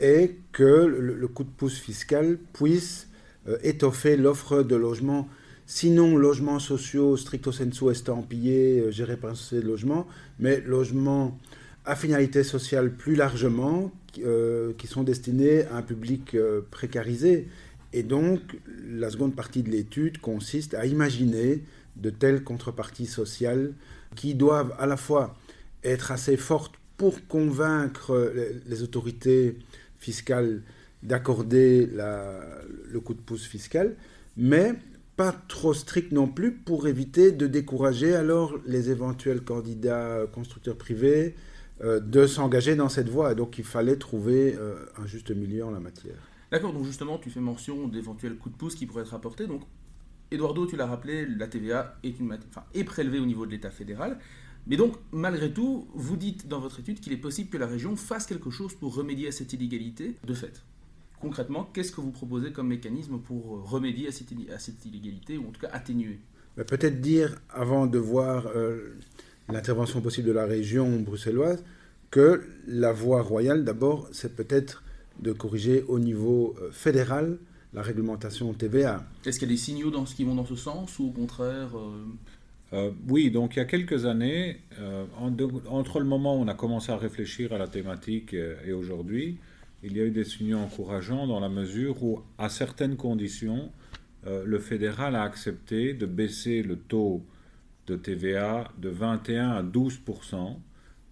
est 0.00 0.36
que 0.52 0.62
le, 0.62 1.28
coup 1.28 1.44
de 1.44 1.50
pouce 1.50 1.78
fiscal 1.78 2.38
puisse 2.52 3.08
euh, 3.48 3.58
étoffer 3.62 4.16
l'offre 4.16 4.62
de 4.62 4.76
logements, 4.76 5.28
sinon 5.66 6.16
logements 6.16 6.58
sociaux 6.58 7.16
stricto 7.16 7.52
sensu 7.52 7.90
estampillés, 7.90 8.80
euh, 8.80 8.90
gérés 8.90 9.16
par 9.16 9.30
un 9.30 9.56
de 9.56 9.60
logement, 9.60 10.06
mais 10.38 10.60
logements 10.60 11.38
à 11.86 11.96
finalité 11.96 12.42
sociale 12.42 12.92
plus 12.92 13.14
largement, 13.14 13.92
qui 14.12 14.86
sont 14.86 15.02
destinés 15.02 15.64
à 15.66 15.76
un 15.76 15.82
public 15.82 16.36
précarisé. 16.70 17.48
Et 17.92 18.02
donc, 18.02 18.40
la 18.88 19.10
seconde 19.10 19.34
partie 19.34 19.62
de 19.62 19.70
l'étude 19.70 20.18
consiste 20.18 20.74
à 20.74 20.86
imaginer 20.86 21.62
de 21.96 22.10
telles 22.10 22.42
contreparties 22.42 23.06
sociales 23.06 23.72
qui 24.14 24.34
doivent 24.34 24.74
à 24.78 24.86
la 24.86 24.96
fois 24.96 25.36
être 25.84 26.12
assez 26.12 26.36
fortes 26.36 26.74
pour 26.96 27.26
convaincre 27.28 28.32
les 28.66 28.82
autorités 28.82 29.58
fiscales 29.98 30.62
d'accorder 31.02 31.88
le 31.88 33.00
coup 33.00 33.14
de 33.14 33.20
pouce 33.20 33.46
fiscal, 33.46 33.94
mais 34.36 34.74
pas 35.16 35.32
trop 35.48 35.72
strict 35.72 36.12
non 36.12 36.26
plus 36.26 36.52
pour 36.52 36.88
éviter 36.88 37.32
de 37.32 37.46
décourager 37.46 38.14
alors 38.14 38.58
les 38.66 38.90
éventuels 38.90 39.40
candidats 39.40 40.26
constructeurs 40.32 40.76
privés 40.76 41.34
euh, 41.34 41.55
de 41.82 42.26
s'engager 42.26 42.76
dans 42.76 42.88
cette 42.88 43.08
voie. 43.08 43.34
Donc 43.34 43.58
il 43.58 43.64
fallait 43.64 43.96
trouver 43.96 44.54
euh, 44.56 44.86
un 44.96 45.06
juste 45.06 45.30
milieu 45.30 45.64
en 45.64 45.70
la 45.70 45.80
matière. 45.80 46.16
D'accord, 46.50 46.72
donc 46.72 46.84
justement 46.84 47.18
tu 47.18 47.30
fais 47.30 47.40
mention 47.40 47.88
d'éventuels 47.88 48.36
coups 48.36 48.54
de 48.54 48.58
pouce 48.58 48.74
qui 48.74 48.86
pourraient 48.86 49.02
être 49.02 49.14
apportés. 49.14 49.46
Donc 49.46 49.62
Eduardo, 50.30 50.66
tu 50.66 50.76
l'as 50.76 50.86
rappelé, 50.86 51.26
la 51.26 51.46
TVA 51.46 51.96
est, 52.02 52.18
une, 52.18 52.32
enfin, 52.48 52.64
est 52.74 52.84
prélevée 52.84 53.20
au 53.20 53.26
niveau 53.26 53.46
de 53.46 53.50
l'État 53.50 53.70
fédéral. 53.70 54.18
Mais 54.68 54.76
donc, 54.76 54.96
malgré 55.12 55.52
tout, 55.52 55.86
vous 55.94 56.16
dites 56.16 56.48
dans 56.48 56.58
votre 56.58 56.80
étude 56.80 56.98
qu'il 56.98 57.12
est 57.12 57.18
possible 57.18 57.50
que 57.50 57.56
la 57.56 57.68
région 57.68 57.94
fasse 57.94 58.26
quelque 58.26 58.50
chose 58.50 58.74
pour 58.74 58.96
remédier 58.96 59.28
à 59.28 59.32
cette 59.32 59.52
illégalité 59.52 60.16
de 60.26 60.34
fait 60.34 60.64
concrètement, 61.20 61.68
qu'est-ce 61.72 61.92
que 61.92 62.00
vous 62.00 62.10
proposez 62.10 62.52
comme 62.52 62.68
mécanisme 62.68 63.18
pour 63.18 63.56
euh, 63.56 63.60
remédier 63.62 64.08
à 64.08 64.12
cette, 64.58 64.84
illégalité, 64.84 65.38
ou 65.38 65.48
en 65.48 65.50
tout 65.50 65.60
cas 65.60 65.70
atténuer? 65.72 66.20
Bah, 66.56 66.64
Peut-être 66.64 67.00
dire, 67.00 67.40
avant 67.50 67.86
de 67.86 67.98
voir 67.98 68.46
euh, 68.54 68.96
l'intervention 69.48 70.00
possible 70.00 70.28
de 70.28 70.32
la 70.32 70.46
région 70.46 71.00
bruxelloise, 71.00 71.62
que 72.10 72.42
la 72.66 72.92
voie 72.92 73.22
royale, 73.22 73.64
d'abord, 73.64 74.08
c'est 74.12 74.34
peut-être 74.34 74.82
de 75.20 75.32
corriger 75.32 75.84
au 75.88 75.98
niveau 75.98 76.54
euh, 76.60 76.70
fédéral 76.70 77.38
la 77.74 77.82
réglementation 77.82 78.52
TVA. 78.52 79.04
Est-ce 79.24 79.38
qu'il 79.38 79.48
y 79.48 79.52
a 79.52 79.54
des 79.54 79.60
signaux 79.60 79.90
dans 79.90 80.06
ce 80.06 80.14
qui 80.14 80.24
vont 80.24 80.34
dans 80.34 80.46
ce 80.46 80.56
sens, 80.56 80.98
ou 80.98 81.08
au 81.08 81.10
contraire 81.10 81.70
oui, 83.08 83.30
donc 83.30 83.56
il 83.56 83.60
y 83.60 83.62
a 83.62 83.64
quelques 83.64 84.04
années, 84.04 84.60
entre 85.70 85.98
le 85.98 86.04
moment 86.04 86.36
où 86.36 86.42
on 86.42 86.48
a 86.48 86.52
commencé 86.52 86.92
à 86.92 86.96
réfléchir 86.98 87.54
à 87.54 87.58
la 87.58 87.68
thématique 87.68 88.34
et 88.34 88.72
aujourd'hui, 88.72 89.38
il 89.82 89.96
y 89.96 90.00
a 90.00 90.04
eu 90.04 90.10
des 90.10 90.24
signaux 90.24 90.58
encourageants 90.58 91.26
dans 91.26 91.40
la 91.40 91.48
mesure 91.48 92.02
où, 92.02 92.20
à 92.38 92.48
certaines 92.48 92.96
conditions, 92.96 93.70
euh, 94.26 94.42
le 94.44 94.58
fédéral 94.58 95.14
a 95.14 95.22
accepté 95.22 95.94
de 95.94 96.06
baisser 96.06 96.62
le 96.62 96.76
taux 96.76 97.22
de 97.86 97.96
TVA 97.96 98.72
de 98.78 98.88
21 98.88 99.50
à 99.50 99.62
12% 99.62 100.58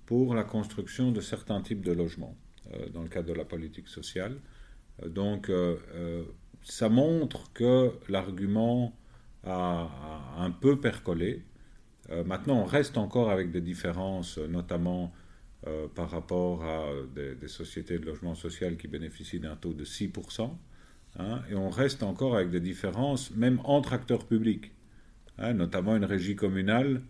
pour 0.07 0.35
la 0.35 0.45
construction 0.45 1.13
de 1.13 1.21
certains 1.21 1.61
types 1.63 1.83
de 1.83 1.93
logements 1.93 2.37
euh, 2.73 2.89
dans 2.91 3.03
le 3.03 3.09
cadre 3.09 3.29
de 3.29 3.35
la 3.35 3.45
politique 3.45 3.89
sociale. 3.89 4.37
Euh, 5.03 5.09
donc, 5.09 5.51
ça 6.63 6.89
montre 6.89 7.53
que 7.53 7.93
l'argument 8.09 8.97
a, 9.45 9.91
un 10.39 10.51
peu 10.51 10.81
percolé. 10.81 11.45
maintenant, 12.25 12.63
on 12.63 12.65
reste 12.65 12.97
encore 12.97 13.31
avec 13.31 13.51
des 13.51 13.61
différences, 13.61 14.39
notamment 14.39 15.13
euh, 15.67 15.89
par 15.89 16.11
rapport 16.11 16.63
à 16.63 16.91
des, 17.15 17.49
sociétés 17.49 17.99
de 17.99 18.05
logement 18.05 18.35
social 18.35 18.77
qui 18.77 18.87
bénéficient 18.87 19.41
d'un 19.41 19.57
taux 19.57 19.73
de 19.73 19.85
6%. 19.85 20.51
Hein, 21.19 21.43
et 21.49 21.55
on 21.55 21.71
reste 21.71 22.03
encore 22.03 22.37
avec 22.37 22.51
des 22.51 22.61
différences, 22.61 23.31
même 23.31 23.61
entre 23.65 23.95
acteurs 23.95 24.27
publics. 24.27 24.73
Hein, 25.39 25.55
notamment 25.55 25.97
une 25.97 26.05
régie 26.05 26.37
communale 26.37 27.03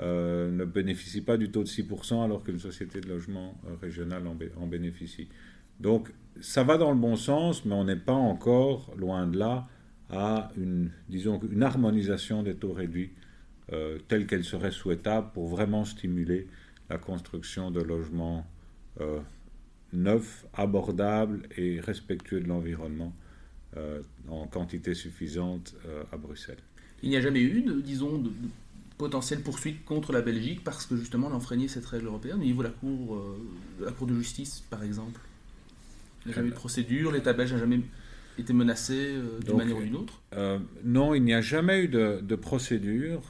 euh, 0.00 0.50
ne 0.50 0.64
bénéficie 0.64 1.20
pas 1.20 1.36
du 1.36 1.50
taux 1.50 1.62
de 1.62 1.68
6% 1.68 2.24
alors 2.24 2.42
qu'une 2.42 2.58
société 2.58 3.00
de 3.00 3.08
logement 3.08 3.60
euh, 3.66 3.74
régionale 3.80 4.22
en, 4.26 4.66
bénéficie. 4.66 5.28
Donc 5.80 6.12
ça 6.40 6.64
va 6.64 6.78
dans 6.78 6.90
le 6.90 6.98
bon 6.98 7.16
sens, 7.16 7.64
mais 7.64 7.74
on 7.74 7.84
n'est 7.84 7.96
pas 7.96 8.12
encore 8.12 8.94
loin 8.96 9.26
de 9.26 9.38
là 9.38 9.66
à 10.10 10.50
une, 10.56 10.90
disons, 11.08 11.40
une 11.50 11.62
harmonisation 11.62 12.42
des 12.42 12.54
taux 12.54 12.72
réduits 12.72 13.10
telle 14.08 14.26
qu'elle 14.26 14.44
serait 14.44 14.70
souhaitable 14.70 15.28
pour 15.34 15.46
vraiment 15.46 15.84
stimuler 15.84 16.46
la 16.88 16.96
construction 16.96 17.70
de 17.70 17.82
logements 17.82 18.46
euh, 19.00 19.20
neufs, 19.92 20.46
abordables 20.54 21.48
et 21.56 21.80
respectueux 21.80 22.40
de 22.40 22.48
l'environnement 22.48 23.14
euh, 23.76 24.02
en 24.28 24.46
quantité 24.46 24.94
suffisante 24.94 25.74
euh, 25.86 26.02
à 26.12 26.16
Bruxelles. 26.16 26.62
Il 27.02 27.10
n'y 27.10 27.16
a 27.16 27.20
jamais 27.20 27.40
eu, 27.40 27.62
de, 27.62 27.80
disons, 27.80 28.18
de, 28.18 28.30
potentielle 28.96 29.42
poursuite 29.42 29.84
contre 29.84 30.12
la 30.12 30.22
Belgique 30.22 30.64
parce 30.64 30.84
que 30.86 30.96
justement 30.96 31.28
elle 31.28 31.34
enfreignait 31.34 31.68
cette 31.68 31.86
règle 31.86 32.06
européenne 32.06 32.38
au 32.40 32.44
niveau 32.44 32.62
de 32.62 32.68
la 32.68 32.74
Cour, 32.74 33.22
de, 33.78 33.84
la 33.84 33.92
cour 33.92 34.08
de 34.08 34.14
justice, 34.14 34.64
par 34.70 34.82
exemple. 34.82 35.20
Il 36.24 36.28
n'y 36.28 36.32
a 36.32 36.36
jamais 36.36 36.48
eu 36.48 36.50
de 36.50 36.56
procédure, 36.56 37.12
l'État 37.12 37.32
belge 37.32 37.52
n'a 37.52 37.60
jamais 37.60 37.80
été 38.38 38.52
menacé 38.52 39.14
d'une 39.44 39.56
manière 39.56 39.76
ou 39.76 39.82
d'une 39.82 39.96
autre. 39.96 40.20
Non, 40.84 41.14
il 41.14 41.22
n'y 41.22 41.32
a 41.34 41.40
jamais 41.40 41.84
eu 41.84 41.88
de, 41.88 42.20
de 42.20 42.34
procédure 42.34 43.22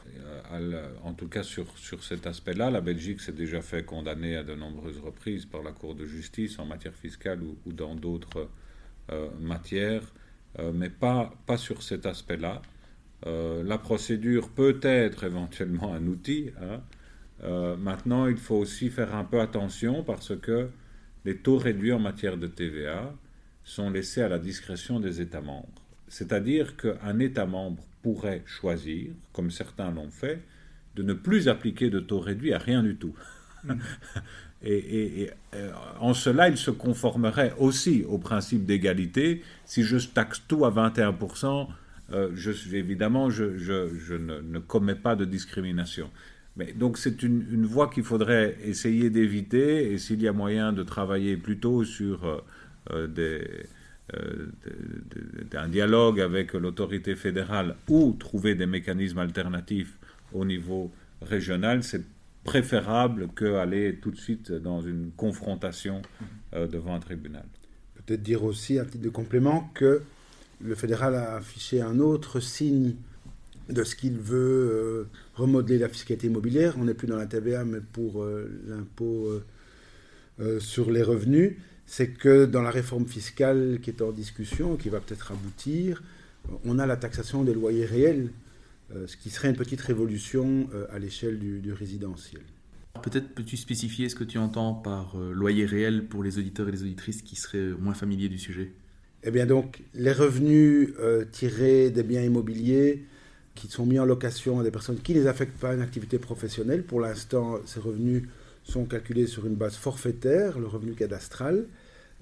en 1.05 1.13
tout 1.15 1.29
cas 1.29 1.43
sur, 1.43 1.67
sur 1.77 2.03
cet 2.05 2.27
aspect-là, 2.27 2.71
la 2.71 2.81
Belgique 2.81 3.21
s'est 3.21 3.33
déjà 3.33 3.61
fait 3.61 3.85
condamner 3.85 4.37
à 4.37 4.43
de 4.43 4.55
nombreuses 4.55 4.99
reprises 4.99 5.47
par 5.47 5.63
la 5.63 5.73
Cour 5.73 5.95
de 5.95 6.07
justice 6.07 6.59
en 6.59 6.67
matière 6.67 6.95
fiscale 6.95 7.41
ou, 7.43 7.73
dans 7.73 7.95
d'autres 7.95 8.49
euh, 9.11 9.29
matières, 9.41 10.03
euh, 10.59 10.73
mais 10.75 10.91
pas, 10.91 11.35
pas 11.47 11.57
sur 11.57 11.83
cet 11.83 12.07
aspect-là. 12.07 12.63
Euh, 13.27 13.63
la 13.65 13.79
procédure 13.79 14.49
peut 14.49 14.79
être 14.83 15.25
éventuellement 15.25 15.95
un 15.95 16.07
outil. 16.07 16.51
Hein. 16.61 16.81
maintenant, 17.79 18.27
il 18.27 18.37
faut 18.37 18.57
aussi 18.57 18.91
faire 18.91 19.15
un 19.15 19.25
peu 19.25 19.41
attention 19.41 20.03
parce 20.03 20.37
que 20.37 20.69
les 21.25 21.37
taux 21.37 21.59
réduits 21.59 21.93
en 21.93 21.99
matière 21.99 22.37
de 22.37 22.47
TVA 22.47 23.15
sont 23.65 23.91
laissés 23.91 24.23
à 24.23 24.29
la 24.29 24.39
discrétion 24.39 24.99
des 24.99 25.21
États 25.21 25.41
membres. 25.41 25.83
C'est-à-dire 26.09 26.77
qu'un 26.77 27.19
État 27.19 27.47
membre 27.47 27.85
pourrait 28.03 28.43
choisir, 28.47 29.11
comme 29.33 29.51
certains 29.51 29.91
l'ont 29.91 30.11
fait, 30.11 30.43
de 30.97 31.03
ne 31.03 31.13
plus 31.13 31.49
appliquer 31.49 31.91
de 31.91 32.01
taux 32.01 32.21
réduit 32.21 32.53
à 32.53 32.59
rien 32.59 32.83
du 32.83 32.97
tout. 32.97 33.15
Mm. 33.65 33.75
et, 34.63 35.31
euh, 35.55 35.71
en 36.01 36.15
cela, 36.15 36.49
il 36.49 36.57
se 36.57 36.71
conformerait 36.71 37.55
aussi 37.59 38.05
au 38.09 38.19
principe 38.19 38.65
d'égalité. 38.65 39.43
Si 39.65 39.83
je 39.83 39.99
taxe 39.99 40.43
tout 40.49 40.65
à 40.65 40.71
21%, 40.71 41.69
euh, 42.13 42.31
je, 42.35 42.51
évidemment, 42.75 43.31
je, 43.31 43.45
ne, 43.45 44.59
commets 44.59 44.95
pas 44.95 45.17
de 45.17 45.25
discrimination. 45.25 46.11
Donc 46.75 46.99
c'est 46.99 47.23
une, 47.23 47.67
voie 47.67 47.89
qu'il 47.89 48.03
faudrait 48.03 48.57
essayer 48.65 49.11
d'éviter, 49.11 49.93
et 49.93 49.99
s'il 49.99 50.21
y 50.23 50.29
a 50.29 50.33
moyen 50.33 50.73
de 50.73 50.83
travailler 50.83 51.37
plutôt 51.37 51.85
sur 51.85 52.43
euh, 52.91 53.07
des 53.07 53.67
euh, 54.15 54.47
d'un 55.51 55.69
dialogue 55.69 56.19
avec 56.19 56.55
l'autorité 56.55 57.15
fédérale 57.15 57.77
ou 57.89 58.17
trouver 58.19 58.55
des 58.55 58.65
mécanismes 58.65 59.19
alternatifs 59.19 59.99
au 60.33 60.47
niveau 60.47 60.91
régional, 61.21 61.83
c'est 61.83 62.03
préférable 62.43 63.29
qu'aller 63.37 63.97
tout 63.97 64.11
de 64.11 64.17
suite 64.17 64.51
dans 64.51 64.81
une 64.81 65.11
confrontation 65.15 66.01
euh, 66.55 66.67
devant 66.67 66.95
un 66.95 67.01
tribunal. 67.01 67.45
Peut-être 67.97 68.23
dire 68.23 68.45
aussi, 68.45 68.79
à 68.79 68.87
titre 68.87 69.05
de 69.05 69.11
complément, 69.11 69.71
que 69.75 70.01
le 70.61 70.75
fédéral 70.75 71.15
a 71.15 71.37
affiché 71.37 71.81
un 71.81 71.99
autre 72.01 72.41
signe 72.41 72.95
de 73.69 73.85
ce 73.85 73.95
qu'il 73.95 74.19
veut 74.19 74.39
euh, 74.39 75.09
remodeler 75.35 75.79
la 75.79 75.89
fiscalité 75.89 76.27
immobilière. 76.27 76.75
On 76.79 76.85
n'est 76.85 76.95
plus 76.95 77.07
dans 77.07 77.17
la 77.17 77.27
TVA, 77.27 77.65
mais 77.65 77.81
pour 77.81 78.25
l'impôt 78.67 79.31
sur 80.61 80.91
les 80.91 81.03
revenus 81.03 81.57
c'est 81.89 82.09
que 82.09 82.45
dans 82.45 82.61
la 82.61 82.71
réforme 82.71 83.07
fiscale 83.07 83.81
qui 83.83 83.91
est 83.91 84.03
en 84.03 84.13
discussion, 84.13 84.77
qui 84.77 84.91
va 84.91 85.01
peut-être 85.01 85.33
aboutir, 85.33 86.03
on 86.65 86.79
a 86.79 86.87
la 86.87 86.99
taxation 86.99 87.45
des 87.45 87.55
loyers 87.55 87.87
réels, 87.87 88.31
euh, 88.95 89.07
ce 89.07 89.17
qui 89.17 89.31
serait 89.31 89.49
une 89.49 89.57
petite 89.57 89.81
révolution 89.81 90.69
euh, 90.75 90.87
à 90.91 90.99
l'échelle 90.99 91.39
du, 91.39 91.73
résidentiel. 91.73 92.43
Peut-être 93.03 93.35
peux-tu 93.35 93.57
spécifier 93.57 94.09
ce 94.11 94.15
que 94.15 94.25
tu 94.25 94.37
entends 94.37 94.75
par 94.75 95.19
euh, 95.19 95.33
loyer 95.33 95.65
réel 95.65 96.07
pour 96.07 96.23
les 96.23 96.39
auditeurs 96.39 96.69
et 96.69 96.73
les 96.73 96.83
auditrices 96.83 97.23
qui 97.23 97.37
seraient 97.37 97.73
moins 97.79 97.95
familiers 97.95 98.29
du 98.29 98.39
sujet? 98.39 98.73
Eh 99.25 99.31
bien 99.31 99.47
donc, 99.47 99.83
les 99.95 100.13
revenus 100.13 100.91
tirés 101.33 101.91
des 101.91 102.03
biens 102.03 102.23
immobiliers 102.23 103.05
qui 103.55 103.67
sont 103.67 103.85
mis 103.85 103.99
en 103.99 104.05
location 104.05 104.61
à 104.61 104.63
des 104.63 104.71
personnes 104.71 104.99
qui 104.99 105.15
ne 105.15 105.21
les 105.21 105.27
affectent 105.27 105.59
pas 105.59 105.71
à 105.71 105.75
une 105.75 105.83
activité 105.83 106.19
professionnelle, 106.19 106.85
pour 106.85 107.01
l'instant, 107.01 107.59
ces 107.67 107.81
revenus 107.81 108.23
sont 108.63 108.85
calculés 108.85 109.27
sur 109.27 109.47
une 109.47 109.55
base 109.55 109.75
forfaitaire, 109.77 110.59
le 110.59 110.67
revenu 110.67 110.93
cadastral. 110.93 111.67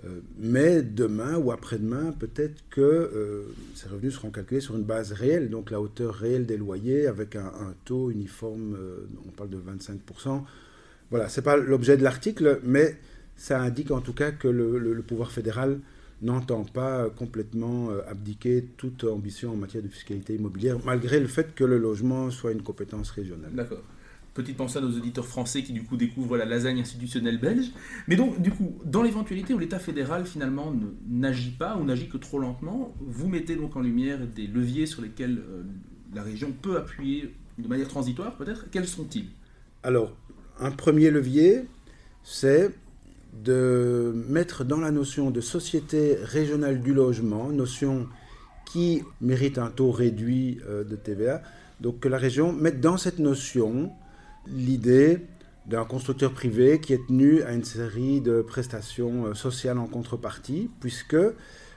Euh, 0.05 0.21
mais 0.39 0.83
demain 0.83 1.37
ou 1.37 1.53
après-demain, 1.53 2.13
peut-être 2.19 2.63
que 2.71 2.81
euh, 2.81 3.45
ces 3.75 3.89
revenus 3.89 4.15
seront 4.15 4.31
calculés 4.31 4.61
sur 4.61 4.77
une 4.77 4.83
base 4.83 5.13
réelle, 5.13 5.49
donc 5.49 5.71
la 5.71 5.81
hauteur 5.81 6.15
réelle 6.15 6.45
des 6.45 6.59
loyers 6.59 7.07
avec 7.07 7.35
un, 7.35 7.75
taux 7.85 8.11
uniforme, 8.11 8.77
euh, 8.79 9.09
on 9.27 9.31
parle 9.31 9.51
de 9.51 9.57
25%. 9.57 10.43
Voilà, 11.11 11.29
ce 11.29 11.41
n'est 11.41 11.45
pas 11.45 11.57
l'objet 11.57 11.97
de 11.97 12.03
l'article, 12.03 12.61
mais 12.63 12.97
ça 13.37 13.61
indique 13.61 13.91
en 13.91 14.01
tout 14.01 14.13
cas 14.13 14.33
que 14.33 14.49
le, 14.49 15.03
pouvoir 15.03 15.31
fédéral 15.31 15.79
n'entend 16.23 16.65
pas 16.65 17.11
complètement 17.11 17.91
abdiquer 18.09 18.65
toute 18.77 19.05
ambition 19.05 19.53
en 19.53 19.57
matière 19.57 19.83
de 19.83 19.89
fiscalité 19.89 20.35
immobilière, 20.35 20.79
malgré 20.85 21.21
le 21.21 21.27
fait 21.27 21.55
que 21.55 21.65
le 21.65 21.79
logement 21.79 22.31
soit 22.31 22.53
une 22.53 22.63
compétence 22.63 23.11
régionale. 23.11 23.53
D'accord. 23.53 23.83
Petite 24.33 24.57
pensée 24.59 24.79
à 24.79 24.83
nos 24.83 24.95
auditeurs 24.95 25.27
français 25.27 25.63
qui 25.63 25.73
du 25.73 25.83
coup 25.83 25.97
découvrent 25.97 26.37
la 26.37 26.45
lasagne 26.45 26.81
institutionnelle 26.81 27.39
belge. 27.39 27.71
Mais 28.07 28.17
donc 28.17 28.41
du 28.41 28.51
coup, 28.51 28.77
dans 28.85 29.03
l'éventualité 29.03 29.55
où 29.55 29.59
l'État 29.59 29.79
fédéral 29.79 30.27
finalement 30.27 30.75
n'agit 31.09 31.53
pas 31.53 31.77
ou 31.79 31.85
n'agit 31.85 32.09
que 32.09 32.19
trop 32.19 32.39
lentement, 32.39 32.95
vous 33.01 33.29
mettez 33.29 33.57
donc 33.57 33.77
en 33.77 33.81
lumière 33.81 34.19
des 34.27 34.47
leviers 34.47 34.85
sur 34.85 35.01
lesquels 35.01 35.39
euh, 35.39 35.63
la 36.15 36.23
région 36.23 36.53
peut 36.53 36.77
appuyer 36.77 37.35
de 37.59 37.67
manière 37.67 37.89
transitoire 37.89 38.37
peut-être. 38.37 38.71
Quels 38.71 38.87
sont-ils? 38.87 39.29
Alors, 39.83 40.15
un 40.59 40.71
premier 40.71 41.11
levier, 41.11 41.65
c'est 42.23 42.71
de 43.43 44.13
mettre 44.29 44.65
dans 44.65 44.79
la 44.79 44.91
notion 44.91 45.31
de 45.31 45.41
société 45.41 46.17
régionale 46.23 46.81
du 46.81 46.95
logement, 46.95 47.49
notion 47.49 48.09
qui 48.65 49.03
mérite 49.21 49.59
un 49.59 49.71
taux 49.71 49.91
réduit 49.91 50.59
euh, 50.69 50.85
de 50.85 50.97
TVA, 50.97 51.43
donc 51.81 52.01
que 52.01 52.09
la 52.09 52.19
région 52.19 52.53
mette 52.53 52.81
dans 52.81 52.97
cette 52.97 53.19
notion 53.19 53.91
l'idée 54.47 55.21
d'un 55.67 55.85
constructeur 55.85 56.33
privé 56.33 56.81
qui 56.81 56.93
est 56.93 57.07
tenu 57.07 57.43
à 57.43 57.53
une 57.53 57.65
série 57.65 58.21
de 58.21 58.43
prestations 58.43 59.27
euh, 59.27 59.35
sociales 59.35 59.79
en 59.79 59.87
contrepartie, 59.87 60.71
puisque 60.81 61.17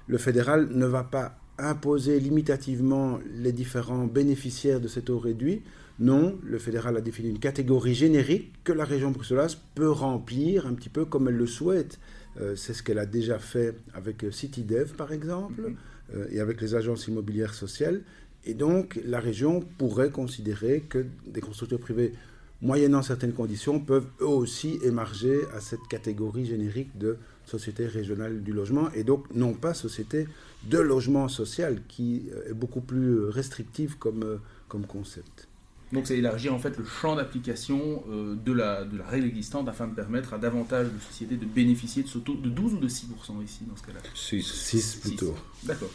le 0.07 0.17
fédéral 0.17 0.69
ne 0.71 0.85
va 0.85 1.03
pas 1.03 1.37
imposer 1.57 2.19
limitativement 2.19 3.19
les 3.33 3.51
différents 3.51 4.05
bénéficiaires 4.05 4.79
de 4.79 4.87
cet 4.87 5.05
taux 5.05 5.19
réduit. 5.19 5.61
Non, 6.00 6.39
le 6.44 6.58
fédéral 6.60 6.96
a 6.96 7.01
défini 7.01 7.29
une 7.29 7.39
catégorie 7.39 7.94
générique 7.94 8.53
que 8.63 8.72
la 8.72 8.86
région 8.86 9.12
bruxelloise 9.12 9.58
peut 9.75 9.91
remplir 9.91 10.65
un 10.65 10.74
petit 10.74 10.89
peu 10.89 11.06
comme 11.06 11.27
elle 11.27 11.36
le 11.36 11.48
souhaite. 11.48 12.00
Euh, 12.39 12.56
c'est 12.56 12.74
ce 12.74 12.84
qu'elle 12.84 13.00
a 13.00 13.06
déjà 13.06 13.38
fait 13.38 13.75
avec 13.94 14.25
CityDev, 14.32 14.94
par 14.94 15.12
exemple, 15.12 15.62
mhm. 15.62 15.75
euh, 16.15 16.27
et 16.32 16.39
avec 16.39 16.62
les 16.62 16.75
agences 16.75 17.08
immobilières 17.08 17.53
sociales. 17.53 18.01
Et 18.46 18.53
donc, 18.53 19.00
la 19.06 19.20
région 19.20 19.60
pourrait 19.77 20.12
considérer 20.12 20.82
que 20.88 21.06
des 21.27 21.41
constructeurs 21.41 21.79
privés 21.79 22.13
moyennant 22.62 23.01
certaines 23.01 23.34
conditions, 23.34 23.79
peuvent 23.79 24.08
eux 24.22 24.27
aussi 24.27 24.79
émarger 24.84 25.41
à 25.56 25.62
cette 25.62 25.88
catégorie 25.89 26.46
générique 26.46 26.98
de 26.98 27.18
société 27.46 27.88
régionale 27.88 28.44
du 28.44 28.53
logement, 28.53 28.91
et 28.94 29.03
donc 29.03 29.25
non 29.34 29.53
pas 29.53 29.74
société 29.74 30.27
de 30.65 30.77
logement 30.77 31.27
social, 31.27 31.82
qui 31.88 32.29
euh, 32.34 32.51
est 32.51 32.53
beaucoup 32.53 32.82
plus 32.82 33.25
restrictive 33.25 33.98
comme, 33.98 34.24
euh, 34.24 34.38
comme 34.68 34.86
concept. 34.86 35.49
Donc 35.91 36.05
c'est 36.05 36.17
élargir 36.17 36.53
en 36.53 36.60
fait 36.60 36.77
le 36.77 36.86
champ 36.86 37.15
d'application 37.15 38.03
euh, 38.10 38.36
de, 38.36 38.51
la, 38.51 38.86
de 38.86 38.98
la 38.98 39.05
règle 39.08 39.27
existante 39.27 39.67
afin 39.67 39.88
de 39.88 39.96
permettre 39.96 40.34
à 40.34 40.38
davantage 40.38 40.88
de 40.88 41.00
sociétés 41.00 41.36
de 41.36 41.46
bénéficier 41.46 42.03
de 42.03 42.08
ce 42.08 42.19
taux 42.19 42.36
de 42.36 42.50
12 42.50 42.75
ou 42.75 42.77
de 42.77 42.88
6% 42.88 43.43
ici 43.43 43.65
dans 43.67 43.75
ce 43.75 43.84
cas-là 43.84 44.00
6. 44.13 44.41
6 44.41 44.96
plutôt. 44.98 45.36
D'accord. 45.63 45.89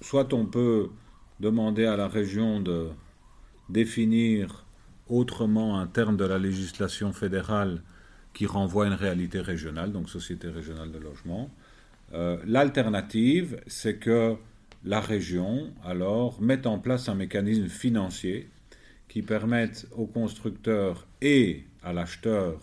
Soit 0.00 0.32
on 0.32 0.46
peut 0.46 0.88
demander 1.40 1.84
à 1.84 1.96
la 1.96 2.06
région 2.06 2.60
de 2.60 2.88
définir 3.68 4.64
autrement 5.08 5.80
un 5.80 5.86
terme 5.86 6.16
de 6.16 6.24
la 6.24 6.38
législation 6.38 7.12
fédérale 7.12 7.82
qui 8.32 8.46
renvoie 8.46 8.84
à 8.84 8.88
une 8.88 8.94
réalité 8.94 9.40
régionale, 9.40 9.92
donc 9.92 10.08
Société 10.08 10.48
régionale 10.48 10.90
de 10.90 10.98
logement. 10.98 11.50
Euh, 12.12 12.38
l'alternative, 12.46 13.60
c'est 13.66 13.96
que 13.96 14.36
la 14.84 15.00
région, 15.00 15.72
alors, 15.84 16.40
mette 16.40 16.66
en 16.66 16.78
place 16.78 17.08
un 17.08 17.14
mécanisme 17.14 17.68
financier 17.68 18.48
qui 19.08 19.22
permette 19.22 19.86
au 19.92 20.06
constructeur 20.06 21.06
et 21.20 21.64
à 21.82 21.92
l'acheteur 21.92 22.60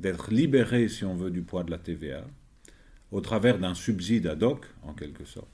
d'être 0.00 0.32
libérés, 0.32 0.88
si 0.88 1.04
on 1.04 1.14
veut, 1.14 1.30
du 1.30 1.42
poids 1.42 1.64
de 1.64 1.70
la 1.70 1.78
TVA, 1.78 2.24
au 3.12 3.20
travers 3.20 3.58
d'un 3.58 3.74
subside 3.74 4.26
ad 4.26 4.42
hoc, 4.42 4.66
en 4.82 4.92
quelque 4.92 5.24
sorte. 5.24 5.48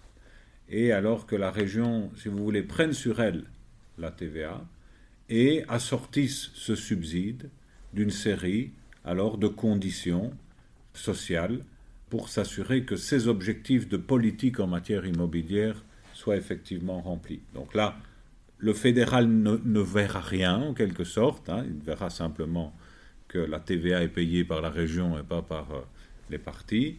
Et 0.68 0.92
alors 0.92 1.26
que 1.26 1.36
la 1.36 1.50
région, 1.50 2.10
si 2.16 2.28
vous 2.28 2.42
voulez, 2.42 2.62
prenne 2.62 2.92
sur 2.92 3.20
elle 3.20 3.44
la 3.98 4.10
TVA, 4.10 4.64
et 5.28 5.64
assortissent 5.68 6.50
ce 6.54 6.74
subside 6.74 7.50
d'une 7.92 8.10
série 8.10 8.72
alors 9.04 9.38
de 9.38 9.48
conditions 9.48 10.32
sociales 10.92 11.64
pour 12.08 12.28
s'assurer 12.28 12.84
que 12.84 12.96
ces 12.96 13.28
objectifs 13.28 13.88
de 13.88 13.96
politique 13.96 14.58
en 14.58 14.66
matière 14.66 15.06
immobilière 15.06 15.84
soient 16.12 16.36
effectivement 16.36 17.00
remplis. 17.00 17.40
Donc 17.54 17.74
là, 17.74 17.96
le 18.60 18.72
fédéral 18.74 19.28
ne, 19.28 19.80
verra 19.80 20.20
rien 20.20 20.56
en 20.56 20.74
quelque 20.74 21.04
sorte, 21.04 21.48
hein. 21.48 21.64
il 21.66 21.82
verra 21.82 22.10
simplement 22.10 22.74
que 23.28 23.38
la 23.38 23.58
TVA 23.58 24.02
est 24.02 24.08
payée 24.08 24.44
par 24.44 24.60
la 24.60 24.70
région 24.70 25.18
et 25.18 25.22
pas 25.22 25.42
par 25.42 25.70
euh, 25.72 25.80
les 26.30 26.38
partis, 26.38 26.96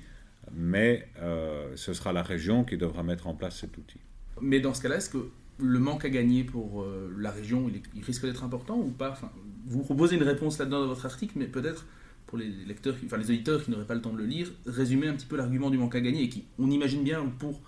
mais 0.54 1.08
euh, 1.20 1.72
ce 1.76 1.94
sera 1.94 2.14
la 2.14 2.24
région 2.24 2.64
qui 2.64 2.78
devra 2.78 3.04
mettre 3.04 3.28
en 3.28 3.36
place 3.36 3.60
cet 3.60 3.78
outil. 3.78 4.00
Mais 4.42 4.60
dans 4.60 4.74
ce 4.74 4.82
cas-là, 4.82 4.96
est-ce 4.98 5.10
que 5.10 5.30
le 5.60 5.80
manque 5.80 6.06
à 6.06 6.10
gagner 6.10 6.44
pour 6.44 6.82
euh, 6.82 7.14
la 7.20 7.32
région, 7.32 7.70
risque 8.02 8.26
d'être 8.26 8.44
important 8.44 8.78
ou 8.78 8.90
pas? 8.90 9.20
Vous 9.68 9.84
proposez 9.84 10.16
une 10.16 10.24
réponse 10.24 10.58
là-dedans 10.58 10.82
dans 10.82 10.88
votre 10.88 11.06
article, 11.06 11.34
mais 11.36 11.46
peut-être 11.46 11.86
pour 12.26 12.38
les 12.38 12.50
lecteurs, 12.66 12.96
enfin 13.06 13.18
les 13.18 13.30
auditeurs 13.30 13.64
qui 13.64 13.72
n'auraient 13.72 13.86
pas 13.86 13.94
le 13.94 14.02
temps 14.02 14.14
de 14.14 14.18
le 14.18 14.26
lire, 14.26 14.52
résumer 14.66 15.08
un 15.08 15.14
petit 15.14 15.26
peu 15.26 15.36
l'argument 15.36 15.70
du 15.70 15.78
manque 15.78 15.96
à 15.96 16.02
gagner 16.02 16.24
et 16.24 16.30
qui, 16.30 16.46
on 16.58 16.72
imagine 16.72 17.04
bien 17.04 17.26
pour, 17.40 17.60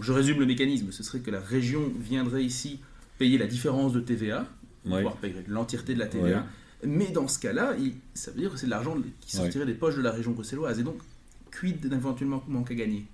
je 0.00 0.12
résume 0.12 0.38
le 0.38 0.46
mécanisme, 0.46 0.92
ce 0.92 1.02
serait 1.02 1.20
que 1.20 1.30
la 1.30 1.40
région 1.40 1.92
viendrait 1.98 2.44
ici 2.44 2.80
payer 3.22 3.38
la 3.38 3.46
différence 3.46 3.92
de 3.92 4.00
TVA, 4.00 4.46
voire 4.84 5.16
payer 5.16 5.44
l'entièreté 5.46 5.94
de 5.94 6.00
la 6.00 6.06
TVA, 6.06 6.44
mais 6.84 7.12
dans 7.12 7.28
ce 7.28 7.38
cas-là, 7.38 7.76
ça 8.14 8.32
veut 8.32 8.40
dire 8.40 8.50
que 8.50 8.56
c'est 8.58 8.66
de 8.66 8.70
l'argent 8.70 8.96
qui 9.20 9.36
sortirait 9.36 9.66
des 9.66 9.74
poches 9.74 9.96
de 9.96 10.02
la 10.02 10.10
région 10.10 10.32
bruxelloise 10.32 10.80
et 10.80 10.82
donc 10.82 10.96
quid 11.56 11.86
d'un 11.86 11.96
éventuellement 11.96 12.42
manque 12.48 12.72
à 12.72 12.74
gagner? 12.74 13.06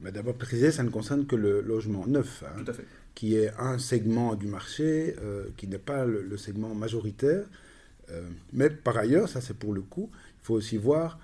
D'abord 0.00 0.34
préciser, 0.34 0.70
ça 0.70 0.82
ne 0.82 0.88
concerne 0.88 1.26
que 1.26 1.36
le 1.36 1.60
logement 1.60 2.06
neuf. 2.06 2.42
Hein. 2.46 2.62
Tout 2.64 2.70
à 2.70 2.74
fait 2.74 2.86
qui 3.14 3.34
est 3.36 3.50
un 3.58 3.78
segment 3.78 4.34
du 4.34 4.46
marché 4.46 5.14
euh, 5.20 5.44
qui 5.58 5.66
n'est 5.66 5.78
pas 5.78 6.06
le, 6.06 6.36
segment 6.38 6.74
majoritaire. 6.74 7.44
Euh, 8.10 8.22
mais 8.52 8.70
par 8.70 8.96
ailleurs, 8.96 9.28
ça 9.28 9.42
c'est 9.42 9.56
pour 9.58 9.74
le 9.74 9.82
coup, 9.82 10.08
il 10.14 10.46
faut 10.46 10.54
aussi 10.54 10.78
voir 10.78 11.18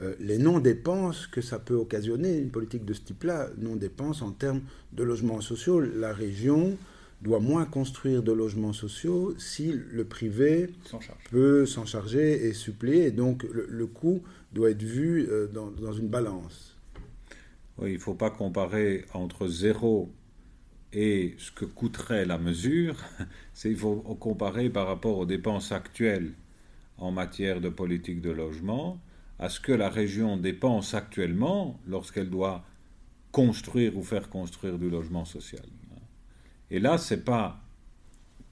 euh, 0.00 0.14
les 0.18 0.38
non-dépenses 0.38 1.26
que 1.26 1.42
ça 1.42 1.58
peut 1.58 1.74
occasionner, 1.74 2.38
une 2.38 2.50
politique 2.50 2.84
de 2.86 2.94
ce 2.94 3.02
type-là, 3.02 3.50
non-dépenses 3.58 4.22
en 4.22 4.30
termes 4.30 4.62
de 4.92 5.02
logements 5.02 5.40
sociaux. 5.40 5.80
La 5.80 6.14
région 6.14 6.78
doit 7.22 7.40
moins 7.40 7.64
construire 7.64 8.22
de 8.22 8.32
logements 8.32 8.72
sociaux 8.72 9.34
si 9.38 9.72
le 9.72 10.04
privé 10.04 10.70
peut 11.30 11.64
s'en 11.66 11.86
charger 11.86 12.46
et 12.46 12.52
suppléer. 12.52 13.06
Et 13.06 13.10
donc 13.10 13.44
le, 13.44 13.86
coût 13.86 14.22
doit 14.52 14.70
être 14.70 14.82
vu 14.82 15.28
dans, 15.52 15.70
dans, 15.70 15.92
une 15.92 16.08
balance. 16.08 16.76
Oui, 17.78 17.90
il 17.90 17.94
ne 17.94 17.98
faut 17.98 18.14
pas 18.14 18.30
comparer 18.30 19.04
entre 19.14 19.46
zéro 19.46 20.12
et 20.92 21.34
ce 21.38 21.50
que 21.50 21.64
coûterait 21.64 22.26
la 22.26 22.38
mesure, 22.38 22.96
qu'il 23.54 23.76
faut 23.76 23.96
comparer 23.96 24.68
par 24.68 24.86
rapport 24.86 25.18
aux 25.18 25.26
dépenses 25.26 25.72
actuelles 25.72 26.32
en 26.98 27.12
matière 27.12 27.60
de 27.60 27.68
politique 27.68 28.20
de 28.20 28.30
logement 28.30 29.00
à 29.38 29.48
ce 29.48 29.60
que 29.60 29.72
la 29.72 29.88
région 29.88 30.36
dépense 30.36 30.94
actuellement 30.94 31.80
lorsqu'elle 31.86 32.30
doit 32.30 32.64
construire 33.32 33.96
ou 33.96 34.02
faire 34.02 34.28
construire 34.28 34.78
du 34.78 34.90
logement 34.90 35.24
social. 35.24 35.64
Et 36.72 36.80
là, 36.80 36.98
ce 36.98 37.14
n'est 37.14 37.20
pas 37.20 37.60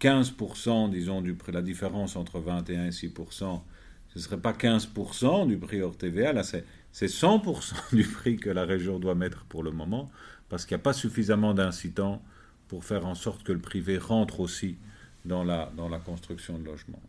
15%, 0.00 0.90
disons, 0.90 1.22
du 1.22 1.35
prix, 1.35 1.50
la 1.50 1.62
différence 1.62 2.14
entre 2.14 2.38
21 2.38 2.87
et 2.87 2.90
6%, 2.90 3.62
ce 4.09 4.18
ne 4.18 4.22
serait 4.22 4.38
pas 4.38 4.52
15% 4.52 5.48
du 5.48 5.56
prix 5.56 5.83
hors 5.83 5.96
TVA, 5.96 6.33
là 6.33 6.42
c'est 6.42 6.64
100% 6.94 7.74
du 7.96 8.04
prix 8.04 8.37
que 8.37 8.50
la 8.50 8.64
région 8.64 8.98
doit 8.98 9.14
mettre 9.14 9.44
pour 9.46 9.62
le 9.62 9.72
moment, 9.72 10.11
parce 10.48 10.66
qu'il 10.66 10.76
n'y 10.76 10.80
a 10.80 10.85
pas 10.85 10.92
suffisamment 10.92 11.54
d'incitants 11.54 12.22
pour 12.68 12.85
faire 12.85 13.06
en 13.06 13.14
sorte 13.14 13.42
que 13.42 13.52
le 13.52 13.59
privé 13.59 13.98
rentre 13.98 14.40
aussi 14.40 14.76
dans 15.24 15.42
la, 15.42 15.72
dans 15.76 15.88
la 15.88 15.98
construction 15.98 16.59
de 16.59 16.64
logements. 16.64 17.02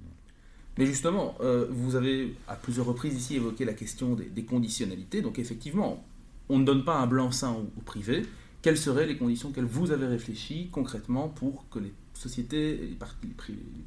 Mais 0.77 0.85
justement, 0.85 1.35
euh, 1.41 1.67
vous 1.69 1.95
avez 1.95 2.35
à 2.47 2.55
plusieurs 2.55 2.85
reprises 2.85 3.15
ici 3.15 3.35
évoqué 3.35 3.65
la 3.65 3.73
question 3.73 4.15
des, 4.15 4.43
conditionnalités. 4.43 5.21
Donc 5.21 5.37
effectivement, 5.37 6.03
on 6.49 6.59
ne 6.59 6.65
donne 6.65 6.85
pas 6.85 6.97
un 6.97 7.07
blanc-seing 7.07 7.51
au, 7.51 7.81
privé. 7.81 8.25
Quelles 8.61 8.77
seraient 8.77 9.07
les 9.07 9.17
conditions 9.17 9.49
auxquelles 9.49 9.65
vous 9.65 9.91
avez 9.91 10.05
réfléchi 10.05 10.69
concrètement 10.71 11.29
pour 11.29 11.67
que 11.69 11.79
les 11.79 11.93
sociétés, 12.13 12.95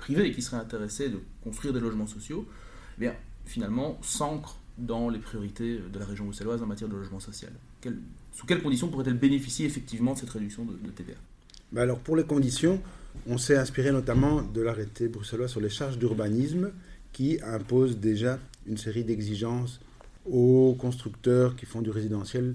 les, 0.08 0.32
qui 0.32 0.42
seraient 0.42 0.56
intéressés 0.56 1.08
de 1.08 1.20
construire 1.42 1.72
des 1.72 1.80
logements 1.80 2.06
sociaux, 2.06 2.46
eh 2.96 3.00
bien, 3.00 3.14
finalement, 3.44 3.98
s'ancrent 4.02 4.58
dans 4.76 5.08
les 5.08 5.20
priorités 5.20 5.78
de 5.78 5.98
la 5.98 6.04
région 6.04 6.24
bruxelloise 6.24 6.62
en 6.62 6.66
matière 6.66 6.88
de 6.88 6.96
logement 6.96 7.20
social? 7.20 7.52
Sous 8.32 8.46
quelles 8.46 8.62
conditions 8.62 8.88
pourrait-elle 8.88 9.18
bénéficier 9.18 9.66
effectivement 9.66 10.14
de 10.14 10.18
cette 10.18 10.30
réduction 10.30 10.64
de, 10.64 10.72
de 10.72 10.90
TVA? 10.90 11.16
Ben 11.70 11.82
alors 11.82 11.98
pour 11.98 12.16
les 12.16 12.24
conditions, 12.24 12.80
on 13.26 13.38
s'est 13.38 13.56
inspiré 13.56 13.92
notamment 13.92 14.42
de 14.42 14.60
l'arrêté 14.60 15.08
bruxellois 15.08 15.48
sur 15.48 15.60
les 15.60 15.70
charges 15.70 15.98
d'urbanisme 15.98 16.72
qui 17.12 17.38
impose 17.42 17.98
déjà 17.98 18.38
une 18.66 18.76
série 18.76 19.04
d'exigences 19.04 19.80
aux 20.24 20.74
constructeurs 20.78 21.54
qui 21.54 21.66
font 21.66 21.82
du 21.82 21.90
résidentiel 21.90 22.54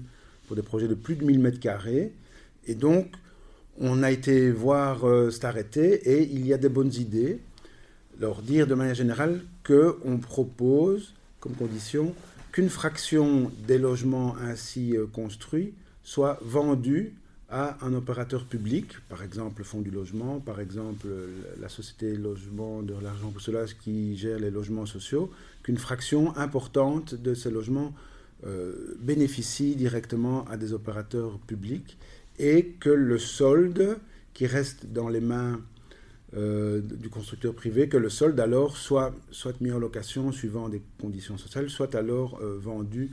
pour 0.50 0.56
des 0.56 0.62
projets 0.62 0.88
de 0.88 0.94
plus 0.94 1.14
de 1.14 1.24
1000 1.24 1.40
m2. 1.40 2.10
Et 2.66 2.74
donc, 2.74 3.06
on 3.78 4.02
a 4.02 4.10
été 4.10 4.50
voir 4.50 5.06
euh, 5.06 5.30
cet 5.30 5.44
arrêté 5.44 6.10
et 6.10 6.24
il 6.24 6.44
y 6.44 6.52
a 6.52 6.58
des 6.58 6.68
bonnes 6.68 6.92
idées. 6.92 7.38
Leur 8.18 8.42
dire 8.42 8.66
de 8.66 8.74
manière 8.74 8.96
générale 8.96 9.42
qu'on 9.64 10.18
propose 10.18 11.14
comme 11.38 11.52
condition 11.52 12.16
qu'une 12.50 12.68
fraction 12.68 13.52
des 13.68 13.78
logements 13.78 14.34
ainsi 14.42 14.96
euh, 14.96 15.06
construits 15.06 15.72
soit 16.02 16.40
vendue 16.42 17.14
à 17.48 17.78
un 17.86 17.94
opérateur 17.94 18.44
public, 18.44 18.88
par 19.08 19.22
exemple 19.22 19.58
le 19.58 19.64
Fonds 19.64 19.82
du 19.82 19.92
logement, 19.92 20.40
par 20.40 20.58
exemple 20.58 21.06
la 21.60 21.68
société 21.68 22.16
logement 22.16 22.82
de 22.82 22.94
l'argent 23.00 23.30
pour 23.30 23.40
cela 23.40 23.66
qui 23.84 24.16
gère 24.16 24.40
les 24.40 24.50
logements 24.50 24.86
sociaux, 24.86 25.30
qu'une 25.62 25.78
fraction 25.78 26.36
importante 26.36 27.14
de 27.14 27.34
ces 27.34 27.52
logements 27.52 27.92
euh, 28.46 28.96
bénéficie 28.98 29.76
directement 29.76 30.46
à 30.46 30.56
des 30.56 30.72
opérateurs 30.72 31.38
publics 31.40 31.98
et 32.38 32.74
que 32.80 32.88
le 32.88 33.18
solde 33.18 33.98
qui 34.32 34.46
reste 34.46 34.86
dans 34.86 35.08
les 35.08 35.20
mains 35.20 35.60
du 36.32 37.08
constructeur 37.10 37.54
privé 37.54 37.88
que 37.88 37.96
le 37.96 38.08
solde 38.08 38.38
alors 38.38 38.76
soit, 38.76 39.12
soit 39.32 39.60
mis 39.60 39.72
en 39.72 39.80
location 39.80 40.30
suivant 40.30 40.68
des 40.68 40.80
conditions 41.00 41.36
sociales, 41.36 41.68
soit 41.68 41.96
alors 41.96 42.40
vendu 42.40 43.10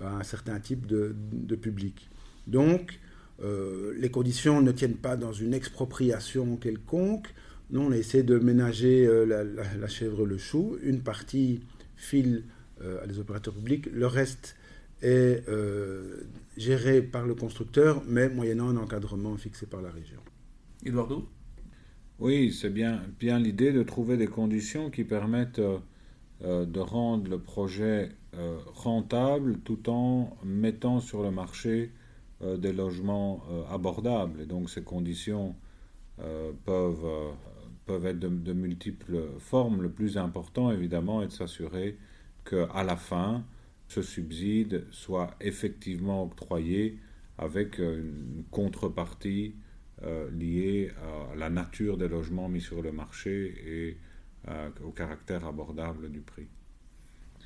à 0.00 0.14
un 0.14 0.22
certain 0.22 0.60
type 0.60 0.86
de, 0.86 1.12
public. 1.56 2.08
Donc, 2.46 3.00
les 3.42 4.08
conditions 4.12 4.62
ne 4.62 4.70
tiennent 4.70 4.98
pas 4.98 5.16
dans 5.16 5.32
une 5.32 5.52
expropriation 5.52 6.56
quelconque. 6.58 7.34
Non, 7.72 7.86
on 7.86 7.92
essaie 7.92 8.22
de 8.22 8.38
ménager 8.38 9.04
la, 9.26 9.88
chèvre 9.88 10.24
le 10.24 10.38
chou. 10.38 10.78
Une 10.84 11.00
partie 11.00 11.62
file 11.96 12.44
à 13.02 13.08
des 13.08 13.18
opérateurs 13.18 13.54
publics, 13.54 13.86
le 13.92 14.06
reste 14.06 14.54
est 15.02 15.48
euh, 15.48 16.22
géré 16.56 17.02
par 17.02 17.26
le 17.26 17.34
constructeur, 17.34 18.02
mais 18.06 18.28
moyennant 18.28 18.68
un 18.68 18.76
encadrement 18.76 19.36
fixé 19.36 19.66
par 19.66 19.82
la 19.82 19.90
région. 19.90 20.20
Eduardo? 20.84 21.28
Oui, 22.18 22.52
c'est 22.52 22.70
bien, 22.70 23.02
bien 23.18 23.38
l'idée 23.38 23.72
de 23.72 23.82
trouver 23.82 24.16
des 24.16 24.26
conditions 24.26 24.90
qui 24.90 25.04
permettent 25.04 25.58
euh, 25.58 25.78
euh, 26.42 26.66
de 26.66 26.80
rendre 26.80 27.30
le 27.30 27.38
projet 27.38 28.10
rentable 28.74 29.58
tout 29.58 29.90
en 29.90 30.36
mettant 30.44 31.00
sur 31.00 31.24
le 31.24 31.32
marché 31.32 31.90
des 32.40 32.72
logements 32.72 33.42
abordables. 33.68 34.40
Et 34.40 34.46
donc 34.46 34.70
ces 34.70 34.84
conditions 34.84 35.56
peuvent, 36.64 37.34
peuvent 37.86 38.06
être 38.06 38.20
de, 38.20 38.28
de, 38.28 38.52
multiples 38.52 39.20
formes. 39.40 39.82
Le 39.82 39.90
plus 39.90 40.16
important, 40.16 40.70
évidemment, 40.70 41.22
est 41.22 41.26
de 41.26 41.32
s'assurer 41.32 41.98
qu'à 42.44 42.84
la 42.84 42.94
fin, 42.94 43.42
ce 43.90 44.02
subside 44.02 44.84
soit 44.92 45.34
effectivement 45.40 46.22
octroyé 46.22 46.98
avec 47.38 47.80
euh, 47.80 47.98
une 47.98 48.44
contrepartie 48.50 49.56
euh, 50.04 50.30
liée 50.30 50.92
à 51.02 51.34
la 51.34 51.50
nature 51.50 51.96
des 51.96 52.06
logements 52.06 52.48
mis 52.48 52.60
sur 52.60 52.82
le 52.82 52.92
marché 52.92 53.54
et 53.66 53.96
euh, 54.48 54.70
au 54.84 54.90
caractère 54.90 55.44
abordable 55.44 56.08
du 56.08 56.20
prix. 56.20 56.46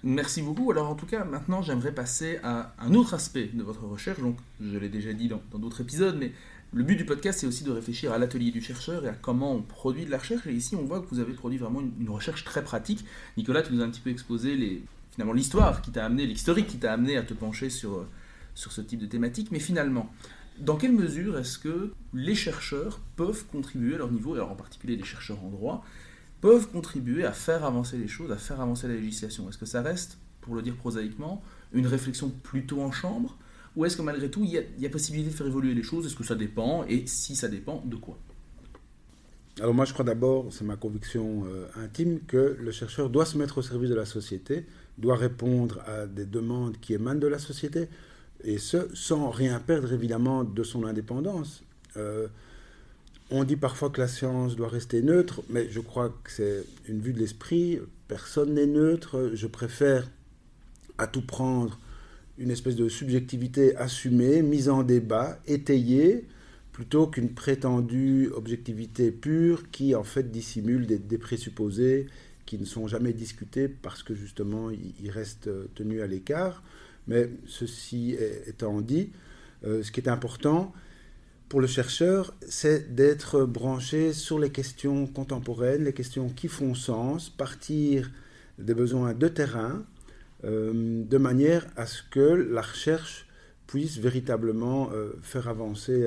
Merci 0.02 0.42
beaucoup. 0.42 0.70
Alors 0.70 0.90
en 0.90 0.96
tout 0.96 1.06
cas, 1.06 1.24
maintenant 1.24 1.62
j'aimerais 1.62 1.94
passer 1.94 2.38
à 2.42 2.74
un 2.78 2.92
autre 2.92 3.14
aspect 3.14 3.48
de 3.54 3.62
votre 3.62 3.84
recherche. 3.84 4.20
Donc 4.20 4.36
je 4.60 4.76
l'ai 4.76 4.90
déjà 4.90 5.14
dit 5.14 5.28
dans 5.28 5.40
d'autres 5.58 5.80
épisodes, 5.80 6.16
mais 6.18 6.32
le 6.74 6.82
but 6.82 6.96
du 6.96 7.06
podcast 7.06 7.40
c'est 7.40 7.46
aussi 7.46 7.64
de 7.64 7.70
réfléchir 7.70 8.12
à 8.12 8.18
l'atelier 8.18 8.50
du 8.50 8.60
chercheur 8.60 9.06
et 9.06 9.08
à 9.08 9.14
comment 9.14 9.54
on 9.54 9.62
produit 9.62 10.04
de 10.04 10.10
la 10.10 10.18
recherche. 10.18 10.46
Et 10.46 10.52
ici 10.52 10.76
on 10.76 10.84
voit 10.84 11.00
que 11.00 11.06
vous 11.06 11.20
avez 11.20 11.32
produit 11.32 11.56
vraiment 11.56 11.80
une, 11.80 11.92
une 12.00 12.10
recherche 12.10 12.44
très 12.44 12.62
pratique. 12.62 13.02
Nicolas, 13.38 13.62
tu 13.62 13.72
nous 13.72 13.80
as 13.80 13.84
un 13.86 13.90
petit 13.90 14.02
peu 14.02 14.10
exposé 14.10 14.56
les, 14.56 14.82
finalement 15.14 15.32
l'histoire 15.32 15.80
qui 15.80 15.92
t'a 15.92 16.04
amené, 16.04 16.26
l'historique 16.26 16.66
qui 16.66 16.78
t'a 16.78 16.92
amené 16.92 17.16
à 17.16 17.22
te 17.22 17.34
pencher 17.34 17.70
sur, 17.70 17.98
euh, 17.98 18.08
sur 18.54 18.72
ce 18.72 18.80
type 18.80 19.00
de 19.00 19.06
thématique, 19.06 19.50
mais 19.52 19.60
finalement, 19.60 20.10
dans 20.58 20.76
quelle 20.76 20.92
mesure 20.92 21.38
est-ce 21.38 21.58
que 21.58 21.92
les 22.12 22.34
chercheurs 22.34 23.00
peuvent 23.16 23.44
contribuer 23.46 23.94
à 23.94 23.98
leur 23.98 24.10
niveau, 24.10 24.34
alors 24.34 24.50
en 24.50 24.56
particulier 24.56 24.96
les 24.96 25.04
chercheurs 25.04 25.42
en 25.44 25.50
droit, 25.50 25.84
peuvent 26.40 26.68
contribuer 26.68 27.24
à 27.24 27.32
faire 27.32 27.64
avancer 27.64 27.96
les 27.96 28.08
choses, 28.08 28.32
à 28.32 28.36
faire 28.36 28.60
avancer 28.60 28.88
la 28.88 28.94
législation? 28.94 29.48
Est-ce 29.48 29.58
que 29.58 29.66
ça 29.66 29.82
reste, 29.82 30.18
pour 30.40 30.54
le 30.54 30.62
dire 30.62 30.74
prosaïquement, 30.74 31.42
une 31.72 31.86
réflexion 31.86 32.30
plutôt 32.42 32.82
en 32.82 32.90
chambre? 32.90 33.36
Ou 33.76 33.84
est-ce 33.84 33.96
que 33.96 34.02
malgré 34.02 34.30
tout, 34.30 34.44
il 34.44 34.50
y, 34.50 34.58
a, 34.58 34.62
il 34.76 34.82
y 34.82 34.86
a 34.86 34.90
possibilité 34.90 35.30
de 35.30 35.34
faire 35.34 35.46
évoluer 35.46 35.74
les 35.74 35.82
choses? 35.82 36.06
Est-ce 36.06 36.16
que 36.16 36.24
ça 36.24 36.34
dépend? 36.34 36.84
Et 36.88 37.06
si 37.06 37.34
ça 37.34 37.48
dépend, 37.48 37.82
de 37.84 37.96
quoi? 37.96 38.18
Alors 39.60 39.72
moi 39.72 39.84
je 39.84 39.92
crois 39.92 40.04
d'abord, 40.04 40.48
c'est 40.50 40.64
ma 40.64 40.74
conviction 40.74 41.44
euh, 41.46 41.66
intime, 41.76 42.18
que 42.26 42.56
le 42.60 42.72
chercheur 42.72 43.08
doit 43.08 43.24
se 43.24 43.38
mettre 43.38 43.58
au 43.58 43.62
service 43.62 43.88
de 43.88 43.94
la 43.94 44.04
société, 44.04 44.66
doit 44.98 45.16
répondre 45.16 45.80
à 45.86 46.06
des 46.06 46.24
demandes 46.24 46.76
qui 46.80 46.94
émanent 46.94 47.20
de 47.20 47.26
la 47.26 47.38
société, 47.38 47.88
et 48.44 48.58
ce, 48.58 48.88
sans 48.94 49.30
rien 49.30 49.58
perdre 49.58 49.92
évidemment 49.92 50.44
de 50.44 50.62
son 50.62 50.84
indépendance. 50.84 51.62
Euh, 51.96 52.28
on 53.30 53.44
dit 53.44 53.56
parfois 53.56 53.90
que 53.90 54.00
la 54.00 54.08
science 54.08 54.54
doit 54.54 54.68
rester 54.68 55.02
neutre, 55.02 55.42
mais 55.48 55.68
je 55.70 55.80
crois 55.80 56.10
que 56.22 56.30
c'est 56.30 56.64
une 56.88 57.00
vue 57.00 57.12
de 57.12 57.18
l'esprit. 57.18 57.80
Personne 58.06 58.54
n'est 58.54 58.66
neutre. 58.66 59.30
Je 59.34 59.46
préfère 59.46 60.08
à 60.98 61.06
tout 61.06 61.22
prendre 61.22 61.78
une 62.38 62.50
espèce 62.50 62.76
de 62.76 62.88
subjectivité 62.88 63.76
assumée, 63.76 64.42
mise 64.42 64.68
en 64.68 64.82
débat, 64.82 65.38
étayée, 65.46 66.26
plutôt 66.72 67.06
qu'une 67.06 67.30
prétendue 67.30 68.30
objectivité 68.34 69.10
pure 69.10 69.70
qui 69.70 69.94
en 69.94 70.04
fait 70.04 70.30
dissimule 70.30 70.86
des, 70.86 70.98
des 70.98 71.18
présupposés 71.18 72.06
qui 72.46 72.58
ne 72.58 72.64
sont 72.64 72.86
jamais 72.86 73.12
discutés 73.12 73.68
parce 73.68 74.02
que 74.02 74.14
justement 74.14 74.70
ils 74.70 75.10
restent 75.10 75.50
tenus 75.74 76.02
à 76.02 76.06
l'écart. 76.06 76.62
Mais 77.06 77.30
ceci 77.46 78.16
étant 78.46 78.80
dit, 78.80 79.10
euh, 79.66 79.82
ce 79.82 79.90
qui 79.90 80.00
est 80.00 80.08
important 80.08 80.72
pour 81.48 81.60
le 81.60 81.66
chercheur, 81.66 82.34
c'est 82.46 82.94
d'être 82.94 83.44
branché 83.44 84.12
sur 84.12 84.38
les 84.38 84.50
questions 84.50 85.06
contemporaines, 85.06 85.84
les 85.84 85.92
questions 85.92 86.28
qui 86.28 86.48
font 86.48 86.74
sens, 86.74 87.30
partir 87.30 88.10
des 88.58 88.74
besoins 88.74 89.14
de 89.14 89.28
terrain, 89.28 89.84
euh, 90.44 91.04
de 91.04 91.18
manière 91.18 91.66
à 91.76 91.86
ce 91.86 92.02
que 92.10 92.20
la 92.20 92.62
recherche 92.62 93.26
puisse 93.66 93.98
véritablement 93.98 94.90
euh, 94.92 95.12
faire 95.22 95.48
avancer 95.48 96.06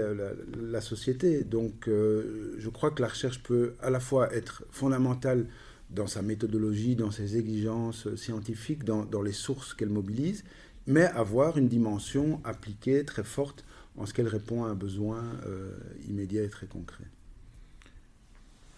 la, 0.56 0.82
société. 0.82 1.43
Donc 1.43 1.88
je 1.88 2.69
crois 2.69 2.91
que 2.91 3.02
la 3.02 3.08
recherche 3.08 3.41
peut 3.41 3.73
à 3.82 3.89
la 3.89 4.00
fois 4.00 4.34
être 4.34 4.63
fondamentale 4.69 5.47
dans 5.89 6.08
sa 6.08 6.21
méthodologie, 6.21 6.95
dans 6.95 7.12
ses 7.12 7.38
exigences 7.38 8.13
scientifiques, 8.15 8.84
dans, 8.84 9.21
les 9.21 9.32
sources 9.32 9.73
qu'elle 9.73 9.89
mobilise, 9.89 10.43
mais 10.86 11.04
avoir 11.04 11.58
une 11.58 11.67
dimension 11.67 12.41
appliquée 12.43 13.06
très 13.06 13.23
forte 13.23 13.63
en 13.97 14.06
ce 14.06 14.13
qu'elle 14.13 14.28
répond 14.28 14.65
à 14.65 14.69
un 14.69 14.76
besoin 14.76 15.23
euh, 15.45 15.71
immédiat 16.08 16.43
et 16.43 16.50
très 16.50 16.67
concret. 16.67 17.06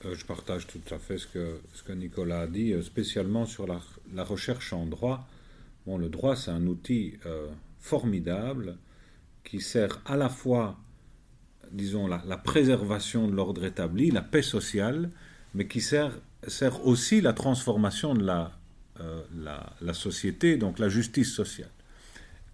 Euh, 0.05 0.15
je 0.15 0.25
partage 0.25 0.65
tout 0.65 0.81
à 0.91 0.97
fait 0.97 1.17
ce 1.17 1.27
que, 1.27 1.91
Nicolas 1.91 2.41
a 2.41 2.47
dit, 2.47 2.73
euh, 2.73 2.81
spécialement 2.81 3.45
sur 3.45 3.67
la, 3.67 4.23
recherche 4.23 4.71
en 4.71 4.85
droit. 4.85 5.27
Bon, 5.85 5.97
le 5.97 6.09
droit, 6.09 6.35
c'est 6.35 6.51
un 6.51 6.67
outil 6.67 7.15
formidable 7.79 8.77
qui 9.43 9.59
sert 9.61 10.01
à 10.05 10.17
la 10.17 10.29
fois, 10.29 10.77
disons, 11.71 12.05
la, 12.05 12.21
la 12.27 12.37
préservation 12.37 13.27
de 13.27 13.33
l'ordre 13.33 13.65
établi, 13.65 14.11
la 14.11 14.21
paix 14.21 14.41
sociale, 14.41 15.09
mais 15.55 15.67
qui 15.67 15.81
sert 15.81 16.19
sert 16.47 16.85
aussi 16.85 17.21
la 17.21 17.33
transformation 17.33 18.13
de 18.13 18.23
la, 18.23 18.51
euh, 19.01 19.21
la, 19.37 19.73
la, 19.81 19.93
société, 19.93 20.57
donc 20.57 20.79
la 20.79 20.89
justice 20.89 21.31
sociale. 21.33 21.69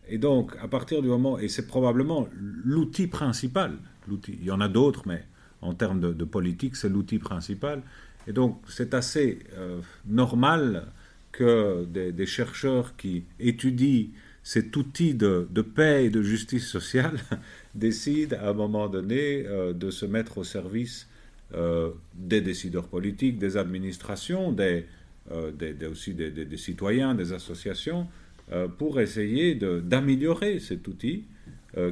Et 0.08 0.18
donc, 0.18 0.56
à 0.62 0.68
partir 0.68 1.02
du 1.02 1.08
moment, 1.08 1.40
et 1.40 1.48
c'est 1.48 1.68
probablement 1.68 2.28
l'outil 2.34 3.08
principal, 3.08 3.78
l'outil, 4.08 4.38
il 4.40 4.46
y 4.46 4.52
en 4.52 4.62
a 4.62 4.68
d'autres, 4.68 5.04
mais 5.08 5.24
en 5.62 5.74
termes 5.74 6.00
de, 6.00 6.24
politique, 6.26 6.76
c'est 6.76 6.90
l'outil 6.90 7.20
principal. 7.20 7.82
Et 8.28 8.34
donc, 8.34 8.62
c'est 8.68 8.94
assez 8.94 9.40
euh, 9.54 9.82
normal 10.06 10.88
que 11.32 11.86
des, 11.86 12.12
des, 12.12 12.26
chercheurs 12.26 12.96
qui 12.96 13.26
étudient 13.40 14.08
cet 14.44 14.78
outil 14.78 15.16
de, 15.16 15.48
de, 15.50 15.62
paix 15.62 16.06
et 16.06 16.10
de 16.10 16.22
justice 16.22 16.68
sociale 16.68 17.18
décident 17.76 18.38
à 18.40 18.50
un 18.50 18.54
moment 18.54 18.88
donné 18.88 19.46
euh, 19.48 19.74
de 19.74 19.90
se 19.90 20.06
mettre 20.06 20.38
au 20.38 20.44
service 20.44 21.08
euh, 21.54 21.92
des 22.16 22.42
décideurs 22.42 22.88
politiques, 22.88 23.38
des 23.38 23.56
administrations, 23.56 24.52
des, 24.52 24.86
euh, 25.32 25.52
aussi 25.90 26.16
des, 26.16 26.58
citoyens, 26.58 27.14
des 27.14 27.34
associations, 27.34 28.08
euh, 28.52 28.68
pour 28.68 29.00
essayer 29.00 29.54
d'améliorer 29.56 30.60
cet 30.60 30.88
outil 30.88 31.26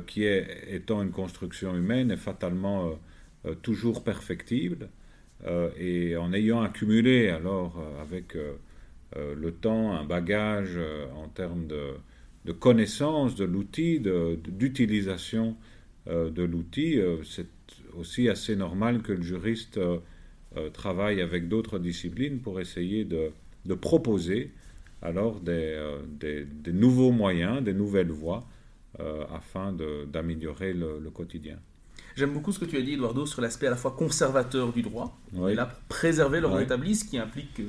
qui 0.08 0.24
est, 0.24 0.48
étant 0.70 1.04
une 1.04 1.12
construction 1.12 1.76
humaine, 1.76 2.10
est 2.10 2.18
fatalement 2.18 2.98
toujours 3.62 4.02
perfectible. 4.02 4.88
et 5.78 6.16
en 6.16 6.32
ayant 6.32 6.62
accumulé 6.62 7.28
alors 7.28 7.86
avec 8.02 8.38
le 9.14 9.52
temps 9.52 9.92
un 9.92 10.06
bagage 10.06 10.80
en 11.18 11.28
termes 11.28 11.68
de, 11.68 11.96
de 12.46 12.54
connaissance 12.54 13.36
de 13.36 13.44
l'outil, 13.44 14.00
d'utilisation 14.00 15.58
de, 16.08 16.30
de 16.30 16.44
l'outil, 16.44 17.02
c'est 17.26 17.50
aussi 17.98 18.30
assez 18.30 18.56
normal 18.56 19.02
que 19.02 19.12
le 19.12 19.22
juriste 19.22 19.78
euh, 19.78 19.98
euh, 20.58 20.70
travaille 20.70 21.22
avec 21.22 21.48
d'autres 21.48 21.80
disciplines 21.80 22.40
pour 22.40 22.60
essayer 22.60 23.06
de, 23.06 23.32
de 23.66 23.74
proposer 23.74 24.52
alors 25.02 25.40
des, 25.40 25.52
euh, 25.52 26.00
des, 26.08 26.46
des, 26.46 26.74
nouveaux 26.74 27.12
moyens, 27.12 27.64
des 27.64 27.74
nouvelles 27.74 28.12
voies 28.12 28.46
afin 29.34 29.76
d'améliorer 30.12 30.72
le, 30.72 31.00
le, 31.00 31.10
quotidien. 31.10 31.58
J'aime 32.16 32.32
beaucoup 32.32 32.52
ce 32.52 32.60
que 32.60 32.66
tu 32.66 32.78
as 32.78 32.82
dit, 32.84 32.94
Eduardo, 32.94 33.26
sur 33.26 33.42
l'aspect 33.42 33.66
à 33.66 33.72
la 33.72 33.76
fois 33.76 33.90
conservateur 33.98 34.72
du 34.72 34.84
droit, 34.84 35.20
oui. 35.34 35.54
et 35.54 35.56
là, 35.56 35.80
préserver 35.90 36.40
l'ordre 36.40 36.58
oui. 36.58 36.64
établi, 36.64 36.94
ce 36.94 37.04
qui 37.04 37.18
implique 37.18 37.56
que 37.56 37.64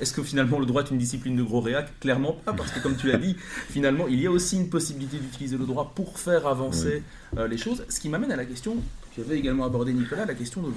est-ce 0.00 0.12
que 0.12 0.22
finalement 0.22 0.58
le 0.58 0.66
droit 0.66 0.82
est 0.82 0.90
une 0.90 0.98
discipline 0.98 1.36
de 1.36 1.42
gros 1.42 1.60
réac? 1.60 1.98
Clairement 2.00 2.32
pas, 2.32 2.52
parce 2.52 2.70
que 2.70 2.80
comme 2.80 2.96
tu 2.96 3.08
l'as 3.08 3.18
dit, 3.18 3.34
finalement 3.68 4.06
il 4.08 4.20
y 4.20 4.26
a 4.26 4.30
aussi 4.30 4.56
une 4.56 4.68
possibilité 4.70 5.18
d'utiliser 5.18 5.56
le 5.56 5.66
droit 5.66 5.92
pour 5.94 6.18
faire 6.18 6.46
avancer 6.46 7.02
oui. 7.32 7.38
euh, 7.40 7.48
les 7.48 7.58
choses. 7.58 7.84
Ce 7.88 7.98
qui 8.00 8.08
m'amène 8.08 8.30
à 8.30 8.36
la 8.36 8.44
question, 8.44 8.76
tu 9.18 9.24
avais 9.24 9.38
également 9.38 9.64
abordé 9.64 9.92
Nicolas, 9.92 10.26
la 10.26 10.34
question 10.34 10.62
de, 10.62 10.68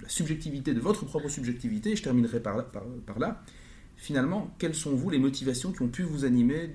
la 0.00 0.08
subjectivité, 0.08 0.74
de 0.74 0.80
votre 0.80 1.04
propre 1.04 1.28
subjectivité, 1.28 1.92
et 1.92 1.96
je 1.96 2.02
terminerai 2.02 2.40
par 2.40 2.56
là. 3.18 3.42
Finalement, 3.96 4.54
quelles 4.58 4.74
sont 4.74 4.94
vous 4.94 5.10
les 5.10 5.18
motivations 5.18 5.72
qui 5.72 5.82
ont 5.82 5.88
pu 5.88 6.02
vous 6.02 6.24
animer 6.24 6.70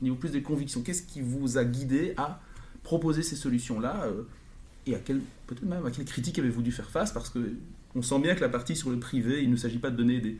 au 0.00 0.04
niveau 0.04 0.16
plus 0.16 0.30
des 0.30 0.42
convictions 0.42 0.82
Qu'est-ce 0.82 1.02
qui 1.02 1.20
vous 1.20 1.56
a 1.56 1.64
guidé 1.64 2.14
à 2.16 2.40
proposer 2.82 3.22
ces 3.22 3.36
solutions-là 3.36 4.04
euh, 4.04 4.24
Et 4.86 4.94
à 4.94 4.98
quelle, 4.98 5.20
peut-être 5.46 5.64
même 5.64 5.86
à 5.86 5.90
quelle 5.90 6.04
critique 6.04 6.38
avez-vous 6.38 6.62
dû 6.62 6.72
faire 6.72 6.90
face? 6.90 7.12
Parce 7.12 7.30
que 7.30 7.54
on 7.94 8.02
sent 8.02 8.18
bien 8.20 8.34
que 8.34 8.40
la 8.40 8.48
partie 8.48 8.74
sur 8.74 8.90
le 8.90 8.98
privé, 8.98 9.42
il 9.42 9.50
ne 9.50 9.56
s'agit 9.56 9.78
pas 9.78 9.90
de 9.90 9.96
donner 9.96 10.38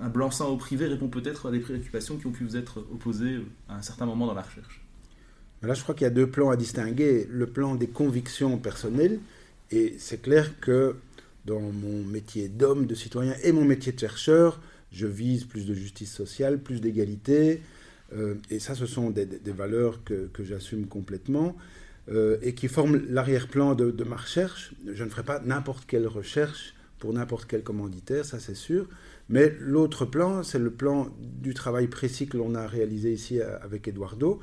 un 0.00 0.08
blanc-seing 0.08 0.46
au 0.46 0.56
privé 0.56 0.86
répond 0.86 1.08
peut-être 1.08 1.48
à 1.48 1.50
des 1.50 1.60
préoccupations 1.60 2.16
qui 2.16 2.26
ont 2.26 2.32
pu 2.32 2.44
vous 2.44 2.56
être 2.56 2.78
opposées 2.92 3.44
à 3.68 3.76
un 3.76 3.82
certain 3.82 4.06
moment 4.06 4.26
dans 4.26 4.34
la 4.34 4.42
recherche. 4.42 4.85
Là, 5.66 5.74
je 5.74 5.82
crois 5.82 5.94
qu'il 5.94 6.04
y 6.04 6.08
a 6.08 6.10
deux 6.10 6.28
plans 6.28 6.50
à 6.50 6.56
distinguer. 6.56 7.26
Le 7.30 7.46
plan 7.46 7.74
des 7.74 7.88
convictions 7.88 8.56
personnelles, 8.58 9.18
et 9.70 9.96
c'est 9.98 10.22
clair 10.22 10.58
que 10.60 10.96
dans 11.44 11.60
mon 11.60 12.04
métier 12.04 12.48
d'homme, 12.48 12.86
de 12.86 12.94
citoyen 12.94 13.34
et 13.42 13.52
mon 13.52 13.64
métier 13.64 13.92
de 13.92 13.98
chercheur, 13.98 14.60
je 14.92 15.06
vise 15.06 15.44
plus 15.44 15.66
de 15.66 15.74
justice 15.74 16.12
sociale, 16.12 16.60
plus 16.60 16.80
d'égalité. 16.80 17.62
Euh, 18.14 18.34
et 18.50 18.58
ça, 18.58 18.74
ce 18.74 18.86
sont 18.86 19.10
des, 19.10 19.26
valeurs 19.46 20.02
que, 20.04 20.30
j'assume 20.40 20.86
complètement 20.86 21.56
euh, 22.08 22.38
et 22.42 22.54
qui 22.54 22.68
forment 22.68 23.02
l'arrière-plan 23.08 23.74
de, 23.74 24.04
ma 24.04 24.16
recherche. 24.16 24.72
Je 24.92 25.04
ne 25.04 25.08
ferai 25.08 25.24
pas 25.24 25.40
n'importe 25.40 25.86
quelle 25.86 26.06
recherche 26.06 26.74
pour 26.98 27.12
n'importe 27.12 27.46
quel 27.46 27.62
commanditaire, 27.62 28.24
ça 28.24 28.38
c'est 28.38 28.54
sûr. 28.54 28.88
Mais 29.28 29.54
l'autre 29.60 30.06
plan, 30.06 30.42
c'est 30.42 30.58
le 30.58 30.70
plan 30.70 31.08
du 31.20 31.52
travail 31.52 31.88
précis 31.88 32.26
que 32.26 32.36
l'on 32.36 32.54
a 32.54 32.66
réalisé 32.66 33.12
ici 33.12 33.40
euh, 33.40 33.58
avec 33.60 33.88
Eduardo. 33.88 34.40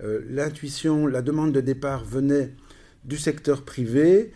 L'intuition, 0.00 1.06
la 1.06 1.22
demande 1.22 1.52
de 1.52 1.60
départ 1.60 2.04
venait 2.04 2.50
du 3.04 3.16
secteur 3.16 3.62
privé 3.62 4.32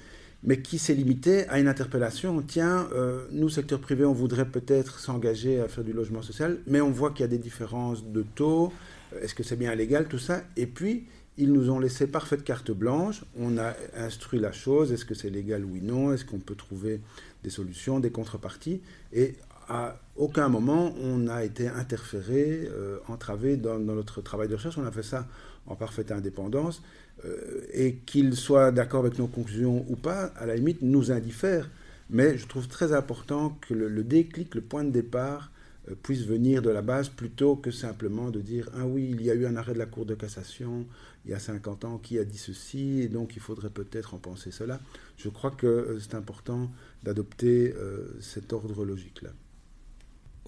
mais 0.46 0.62
qui 0.62 0.78
s'est 0.78 0.94
limité 0.94 1.46
à 1.48 1.58
une 1.58 1.68
interpellation. 1.68 2.40
Tiens, 2.40 2.88
euh, 2.94 3.26
nous, 3.32 3.48
secteur 3.48 3.80
privé, 3.80 4.04
on 4.04 4.12
voudrait 4.12 4.48
peut-être 4.48 5.00
s'engager 5.00 5.60
à 5.60 5.68
faire 5.68 5.82
du 5.82 5.92
logement 5.92 6.22
social, 6.22 6.58
mais 6.66 6.80
on 6.80 6.90
voit 6.90 7.10
qu'il 7.10 7.22
y 7.22 7.24
a 7.24 7.28
des 7.28 7.38
différences 7.38 8.04
de 8.06 8.22
taux. 8.22 8.72
Euh, 9.12 9.20
est-ce 9.20 9.34
que 9.34 9.42
c'est 9.42 9.56
bien 9.56 9.74
légal, 9.74 10.06
tout 10.06 10.18
ça? 10.18 10.44
Et 10.56 10.66
puis, 10.66 11.06
ils 11.36 11.52
nous 11.52 11.68
ont 11.68 11.80
laissé 11.80 12.06
parfaite 12.06 12.44
carte 12.44 12.70
blanche. 12.70 13.24
On 13.38 13.58
a 13.58 13.74
instruit 13.96 14.38
la 14.38 14.52
chose. 14.52 14.92
Est-ce 14.92 15.04
que 15.04 15.14
c'est 15.14 15.30
légal, 15.30 15.64
oui, 15.64 15.80
non? 15.82 16.12
Est-ce 16.12 16.24
qu'on 16.24 16.38
peut 16.38 16.54
trouver 16.54 17.00
des 17.42 17.50
solutions, 17.50 17.98
des 17.98 18.10
contreparties? 18.10 18.80
Et 19.12 19.34
à 19.68 19.98
aucun 20.16 20.48
moment, 20.48 20.94
on 21.00 21.18
n'a 21.18 21.44
été 21.44 21.68
interféré, 21.68 22.68
euh, 22.72 22.98
entravé 23.08 23.56
dans, 23.56 23.78
notre 23.78 24.20
travail 24.22 24.48
de 24.48 24.54
recherche. 24.54 24.78
On 24.78 24.86
a 24.86 24.92
fait 24.92 25.02
ça 25.02 25.26
en 25.66 25.74
parfaite 25.74 26.12
indépendance. 26.12 26.82
Euh, 27.24 27.66
et 27.72 27.96
qu'il 28.04 28.36
soit 28.36 28.70
d'accord 28.72 29.00
avec 29.00 29.18
nos 29.18 29.26
conclusions 29.26 29.86
ou 29.88 29.96
pas, 29.96 30.26
à 30.36 30.44
la 30.46 30.54
limite, 30.54 30.82
nous 30.82 31.10
indiffère. 31.10 31.68
Mais 32.10 32.36
je 32.36 32.46
trouve 32.46 32.68
très 32.68 32.92
important 32.92 33.58
que 33.62 33.74
le, 33.74 34.04
déclic, 34.04 34.54
le 34.54 34.60
point 34.60 34.84
de 34.84 34.90
départ, 34.90 35.50
euh, 35.88 35.94
puisse 36.00 36.26
venir 36.26 36.62
de 36.62 36.70
la 36.70 36.82
base 36.82 37.08
plutôt 37.08 37.56
que 37.56 37.70
simplement 37.70 38.30
de 38.30 38.40
dire 38.40 38.68
Ah 38.74 38.86
oui, 38.86 39.08
il 39.10 39.22
y 39.22 39.30
a 39.30 39.34
eu 39.34 39.46
un 39.46 39.56
arrêt 39.56 39.72
de 39.72 39.78
la 39.78 39.86
Cour 39.86 40.04
de 40.06 40.14
cassation 40.14 40.86
il 41.24 41.32
y 41.32 41.34
a 41.34 41.40
50 41.40 41.84
ans 41.84 41.98
qui 41.98 42.20
a 42.20 42.24
dit 42.24 42.38
ceci, 42.38 43.00
et 43.00 43.08
donc 43.08 43.34
il 43.34 43.42
faudrait 43.42 43.70
peut-être 43.70 44.14
en 44.14 44.18
penser 44.18 44.52
cela. 44.52 44.78
Je 45.16 45.28
crois 45.28 45.50
que 45.50 45.66
euh, 45.66 45.98
c'est 45.98 46.14
important 46.14 46.70
d'adopter 47.02 47.74
cet 48.20 48.52
ordre 48.52 48.84
logique-là. 48.84 49.30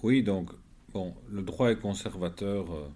Oui, 0.03 0.23
donc, 0.23 0.49
bon, 0.93 1.13
le 1.29 1.41
droit 1.41 1.71
est 1.71 1.79
conservateur 1.79 2.91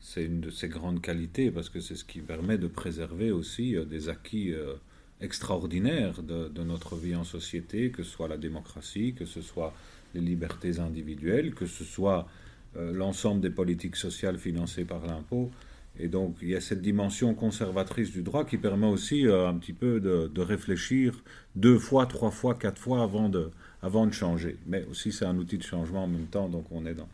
c'est 0.00 0.24
une 0.24 0.40
de 0.40 0.50
ses 0.50 0.68
grandes 0.68 1.02
qualités 1.02 1.50
parce 1.50 1.68
que 1.68 1.80
c'est 1.80 1.94
ce 1.94 2.04
qui 2.04 2.20
permet 2.20 2.58
de 2.58 2.66
préserver 2.66 3.30
aussi 3.30 3.76
euh, 3.76 3.84
des 3.84 4.08
acquis 4.08 4.52
euh, 4.52 4.74
extraordinaires 5.20 6.22
de, 6.22 6.62
notre 6.62 6.96
vie 6.96 7.14
en 7.14 7.24
société, 7.24 7.90
que 7.90 8.02
ce 8.02 8.10
soit 8.10 8.28
la 8.28 8.38
démocratie, 8.38 9.12
que 9.12 9.26
ce 9.26 9.42
soit 9.42 9.74
les 10.14 10.22
libertés 10.22 10.78
individuelles, 10.78 11.54
que 11.54 11.66
ce 11.66 11.84
soit 11.84 12.26
euh, 12.76 12.92
l'ensemble 12.92 13.42
des 13.42 13.50
politiques 13.50 13.96
sociales 13.96 14.38
financées 14.38 14.86
par 14.86 15.06
l'impôt. 15.06 15.50
Et 16.02 16.08
donc 16.08 16.36
il 16.42 16.48
y 16.48 16.56
a 16.56 16.60
cette 16.60 16.82
dimension 16.82 17.34
conservatrice 17.34 18.10
du 18.10 18.22
droit 18.22 18.44
qui 18.44 18.56
permet 18.56 18.86
aussi 18.86 19.26
un 19.26 19.54
petit 19.54 19.72
peu 19.72 20.00
de, 20.00 20.40
réfléchir 20.40 21.22
deux 21.56 21.78
fois, 21.78 22.06
trois 22.06 22.30
fois, 22.30 22.54
quatre 22.54 22.78
fois 22.78 23.02
avant 23.02 23.28
de, 23.28 23.50
avant 23.82 24.06
de 24.06 24.12
changer. 24.12 24.56
Mais 24.66 24.84
aussi 24.90 25.12
c'est 25.12 25.26
un 25.26 25.36
outil 25.36 25.58
de 25.58 25.62
changement 25.62 26.04
en 26.04 26.08
même 26.08 26.26
temps, 26.26 26.48
donc 26.48 26.64
on 26.70 26.86
est 26.86 26.94
dans... 26.94 27.08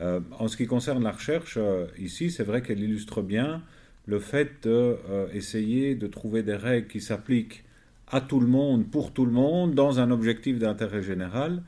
Euh, 0.00 0.20
en 0.38 0.48
ce 0.48 0.56
qui 0.56 0.66
concerne 0.66 1.02
la 1.02 1.12
recherche, 1.12 1.58
euh, 1.58 1.86
ici, 1.98 2.30
c'est 2.30 2.44
vrai 2.44 2.62
qu'elle 2.62 2.80
illustre 2.80 3.22
bien 3.22 3.62
le 4.06 4.18
fait 4.18 4.66
d'essayer 4.66 5.94
de, 5.94 5.98
euh, 5.98 6.00
de 6.00 6.06
trouver 6.06 6.42
des 6.42 6.56
règles 6.56 6.88
qui 6.88 7.00
s'appliquent 7.00 7.64
à 8.08 8.20
tout 8.20 8.40
le 8.40 8.46
monde, 8.46 8.90
pour 8.90 9.12
tout 9.12 9.24
le 9.24 9.32
monde, 9.32 9.74
dans 9.74 10.00
un 10.00 10.10
objectif 10.10 10.58
d'intérêt 10.58 11.02
général. 11.02 11.62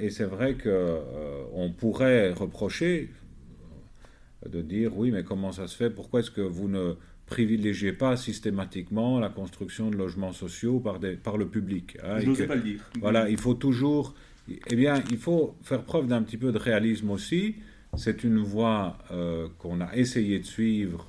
et 0.00 0.10
c'est 0.10 0.24
vrai 0.24 0.56
qu'on 0.56 1.70
pourrait 1.70 2.32
reprocher 2.32 3.10
de 4.50 4.62
dire 4.62 4.96
oui, 4.96 5.10
mais 5.10 5.22
comment 5.22 5.52
ça 5.52 5.66
se 5.66 5.76
fait? 5.76 5.90
Pourquoi 5.90 6.20
est-ce 6.20 6.30
que 6.30 6.40
vous 6.40 6.68
ne 6.68 6.94
privilégiez 7.26 7.92
pas 7.92 8.16
systématiquement 8.16 9.18
la 9.18 9.30
construction 9.30 9.90
de 9.90 9.96
logements 9.96 10.32
sociaux 10.32 10.80
par, 10.80 11.00
des, 11.00 11.14
par 11.14 11.36
le 11.36 11.46
public 11.46 11.96
hein, 12.04 12.18
Je 12.20 12.26
n'osais 12.26 12.46
pas 12.46 12.56
le 12.56 12.62
dire. 12.62 12.80
Voilà, 13.00 13.30
il 13.30 13.38
faut 13.38 13.54
toujours 13.54 14.14
eh 14.48 14.76
bien, 14.76 15.02
il 15.10 15.16
faut 15.16 15.56
faire 15.62 15.82
preuve 15.82 16.06
d'un 16.06 16.22
petit 16.22 16.36
peu 16.36 16.52
de 16.52 16.58
réalisme 16.58 17.10
aussi. 17.10 17.56
C'est 17.96 18.24
une 18.24 18.38
voie 18.38 18.98
euh, 19.10 19.48
qu'on 19.58 19.80
a 19.80 19.94
essayé 19.94 20.38
de 20.38 20.44
suivre 20.44 21.06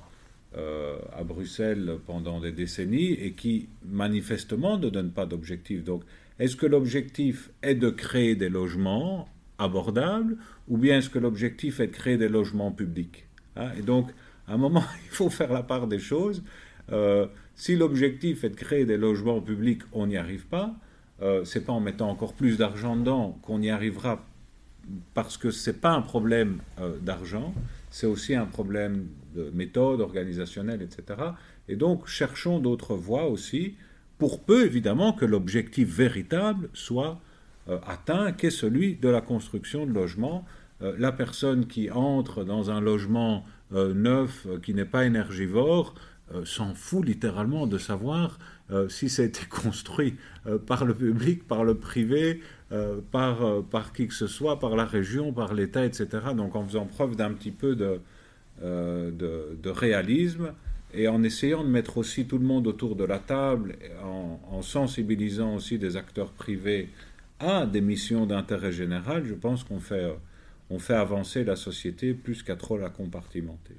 euh, 0.56 0.96
à 1.14 1.24
Bruxelles 1.24 1.98
pendant 2.06 2.40
des 2.40 2.52
décennies 2.52 3.12
et 3.12 3.32
qui 3.32 3.68
manifestement 3.84 4.78
ne 4.78 4.88
donne 4.88 5.10
pas 5.10 5.26
d'objectif. 5.26 5.84
Donc, 5.84 6.02
est-ce 6.38 6.56
que 6.56 6.66
l'objectif 6.66 7.50
est 7.62 7.74
de 7.74 7.90
créer 7.90 8.36
des 8.36 8.48
logements 8.48 9.28
abordables 9.58 10.36
ou 10.68 10.78
bien 10.78 10.98
est-ce 10.98 11.10
que 11.10 11.18
l'objectif 11.18 11.80
est 11.80 11.88
de 11.88 11.92
créer 11.92 12.16
des 12.16 12.28
logements 12.28 12.72
publics? 12.72 13.25
Hein 13.56 13.70
Et 13.78 13.82
donc, 13.82 14.10
à 14.48 14.54
un 14.54 14.56
moment, 14.56 14.84
il 15.04 15.10
faut 15.10 15.30
faire 15.30 15.52
la 15.52 15.62
part 15.62 15.86
des 15.86 15.98
choses. 15.98 16.42
Euh, 16.92 17.26
si 17.54 17.76
l'objectif 17.76 18.44
est 18.44 18.50
de 18.50 18.56
créer 18.56 18.84
des 18.84 18.96
logements 18.96 19.40
publics, 19.40 19.82
on 19.92 20.06
n'y 20.06 20.16
arrive 20.16 20.46
pas. 20.46 20.74
Euh, 21.22 21.44
c'est 21.44 21.64
pas 21.64 21.72
en 21.72 21.80
mettant 21.80 22.10
encore 22.10 22.34
plus 22.34 22.58
d'argent 22.58 22.96
dedans 22.96 23.38
qu'on 23.42 23.62
y 23.62 23.70
arrivera, 23.70 24.24
parce 25.14 25.38
que 25.38 25.50
c'est 25.50 25.80
pas 25.80 25.92
un 25.92 26.02
problème 26.02 26.58
euh, 26.78 26.98
d'argent, 26.98 27.54
c'est 27.90 28.06
aussi 28.06 28.34
un 28.34 28.44
problème 28.44 29.06
de 29.34 29.50
méthode 29.54 30.00
organisationnelle, 30.00 30.82
etc. 30.82 31.18
Et 31.68 31.76
donc, 31.76 32.06
cherchons 32.06 32.58
d'autres 32.58 32.94
voies 32.94 33.26
aussi, 33.26 33.74
pour 34.18 34.40
peu 34.40 34.64
évidemment 34.64 35.12
que 35.12 35.24
l'objectif 35.24 35.88
véritable 35.88 36.68
soit 36.74 37.20
euh, 37.68 37.78
atteint, 37.86 38.32
qui 38.32 38.46
est 38.46 38.50
celui 38.50 38.96
de 38.96 39.08
la 39.08 39.20
construction 39.20 39.86
de 39.86 39.92
logements. 39.92 40.44
La 40.80 41.12
personne 41.12 41.66
qui 41.66 41.90
entre 41.90 42.44
dans 42.44 42.70
un 42.70 42.80
logement 42.80 43.44
neuf 43.72 44.46
qui 44.62 44.74
n'est 44.74 44.84
pas 44.84 45.04
énergivore 45.06 45.94
s'en 46.44 46.74
fout 46.74 47.04
littéralement 47.04 47.66
de 47.66 47.78
savoir 47.78 48.38
euh, 48.72 48.88
si 48.88 49.08
ça 49.08 49.22
a 49.22 49.24
été 49.24 49.44
construit 49.48 50.16
euh, 50.46 50.58
par 50.58 50.84
le 50.84 50.94
public, 50.94 51.46
par 51.46 51.64
le 51.64 51.76
privé, 51.76 52.40
euh, 52.72 53.00
par, 53.12 53.62
par 53.64 53.92
qui 53.92 54.08
que 54.08 54.14
ce 54.14 54.26
soit, 54.26 54.58
par 54.58 54.74
la 54.76 54.84
région, 54.84 55.32
par 55.32 55.54
l'État, 55.54 55.84
etc. 55.84 56.08
Donc 56.36 56.56
en 56.56 56.66
faisant 56.66 56.86
preuve 56.86 57.16
d'un 57.16 57.32
petit 57.32 57.52
peu 57.52 57.76
de, 57.76 58.00
de, 58.62 59.70
réalisme 59.70 60.52
et 60.94 61.08
en 61.08 61.22
essayant 61.22 61.62
de 61.62 61.68
mettre 61.68 61.98
aussi 61.98 62.26
tout 62.26 62.38
le 62.38 62.44
monde 62.44 62.66
autour 62.66 62.96
de 62.96 63.04
la 63.04 63.18
table, 63.18 63.76
en 64.02 64.62
sensibilisant 64.62 65.54
aussi 65.54 65.78
des 65.78 65.96
acteurs 65.96 66.32
privés 66.32 66.88
à 67.38 67.66
des 67.66 67.82
missions 67.82 68.24
d'intérêt 68.24 68.72
général, 68.72 69.24
je 69.26 69.34
pense 69.34 69.62
qu'on 69.62 69.80
fait, 69.80 70.10
on 70.70 70.78
fait 70.78 70.94
avancer 70.94 71.44
la 71.44 71.56
société 71.56 72.14
plus 72.14 72.42
qu'à 72.42 72.56
trop 72.56 72.76
la 72.76 72.90
compartimenter. 72.90 73.76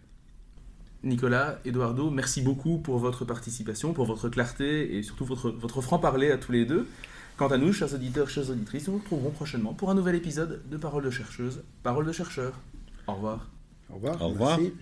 Nicolas, 1.04 1.60
Eduardo, 1.66 2.10
merci 2.10 2.42
beaucoup 2.42 2.80
pour 2.80 2.98
votre 2.98 3.24
participation, 3.24 3.94
pour 3.94 4.06
votre 4.06 4.30
clarté 4.30 4.98
et 4.98 5.04
surtout 5.04 5.26
votre, 5.26 5.52
votre 5.52 5.82
franc-parler 5.82 6.32
à 6.32 6.38
tous 6.38 6.52
les 6.52 6.66
deux. 6.66 6.88
Quant 7.38 7.48
à 7.50 7.58
nous, 7.58 7.72
chers 7.72 7.94
auditeurs, 7.94 8.30
chers 8.30 8.50
auditrices, 8.50 8.88
nous 8.88 8.94
nous 8.94 9.00
retrouverons 9.00 9.30
prochainement 9.30 9.74
pour 9.74 9.92
un 9.92 9.94
nouvel 9.94 10.16
épisode 10.16 10.64
de 10.70 10.78
Paroles 10.78 11.04
de 11.04 11.12
chercheuse, 11.12 11.64
Paroles 11.84 12.08
de 12.08 12.12
chercheurs. 12.12 12.60
Au 13.06 13.14
revoir. 13.14 13.48
Au 13.92 13.96
revoir. 13.96 14.22
Au 14.22 14.28
revoir. 14.30 14.60
Merci. 14.60 14.74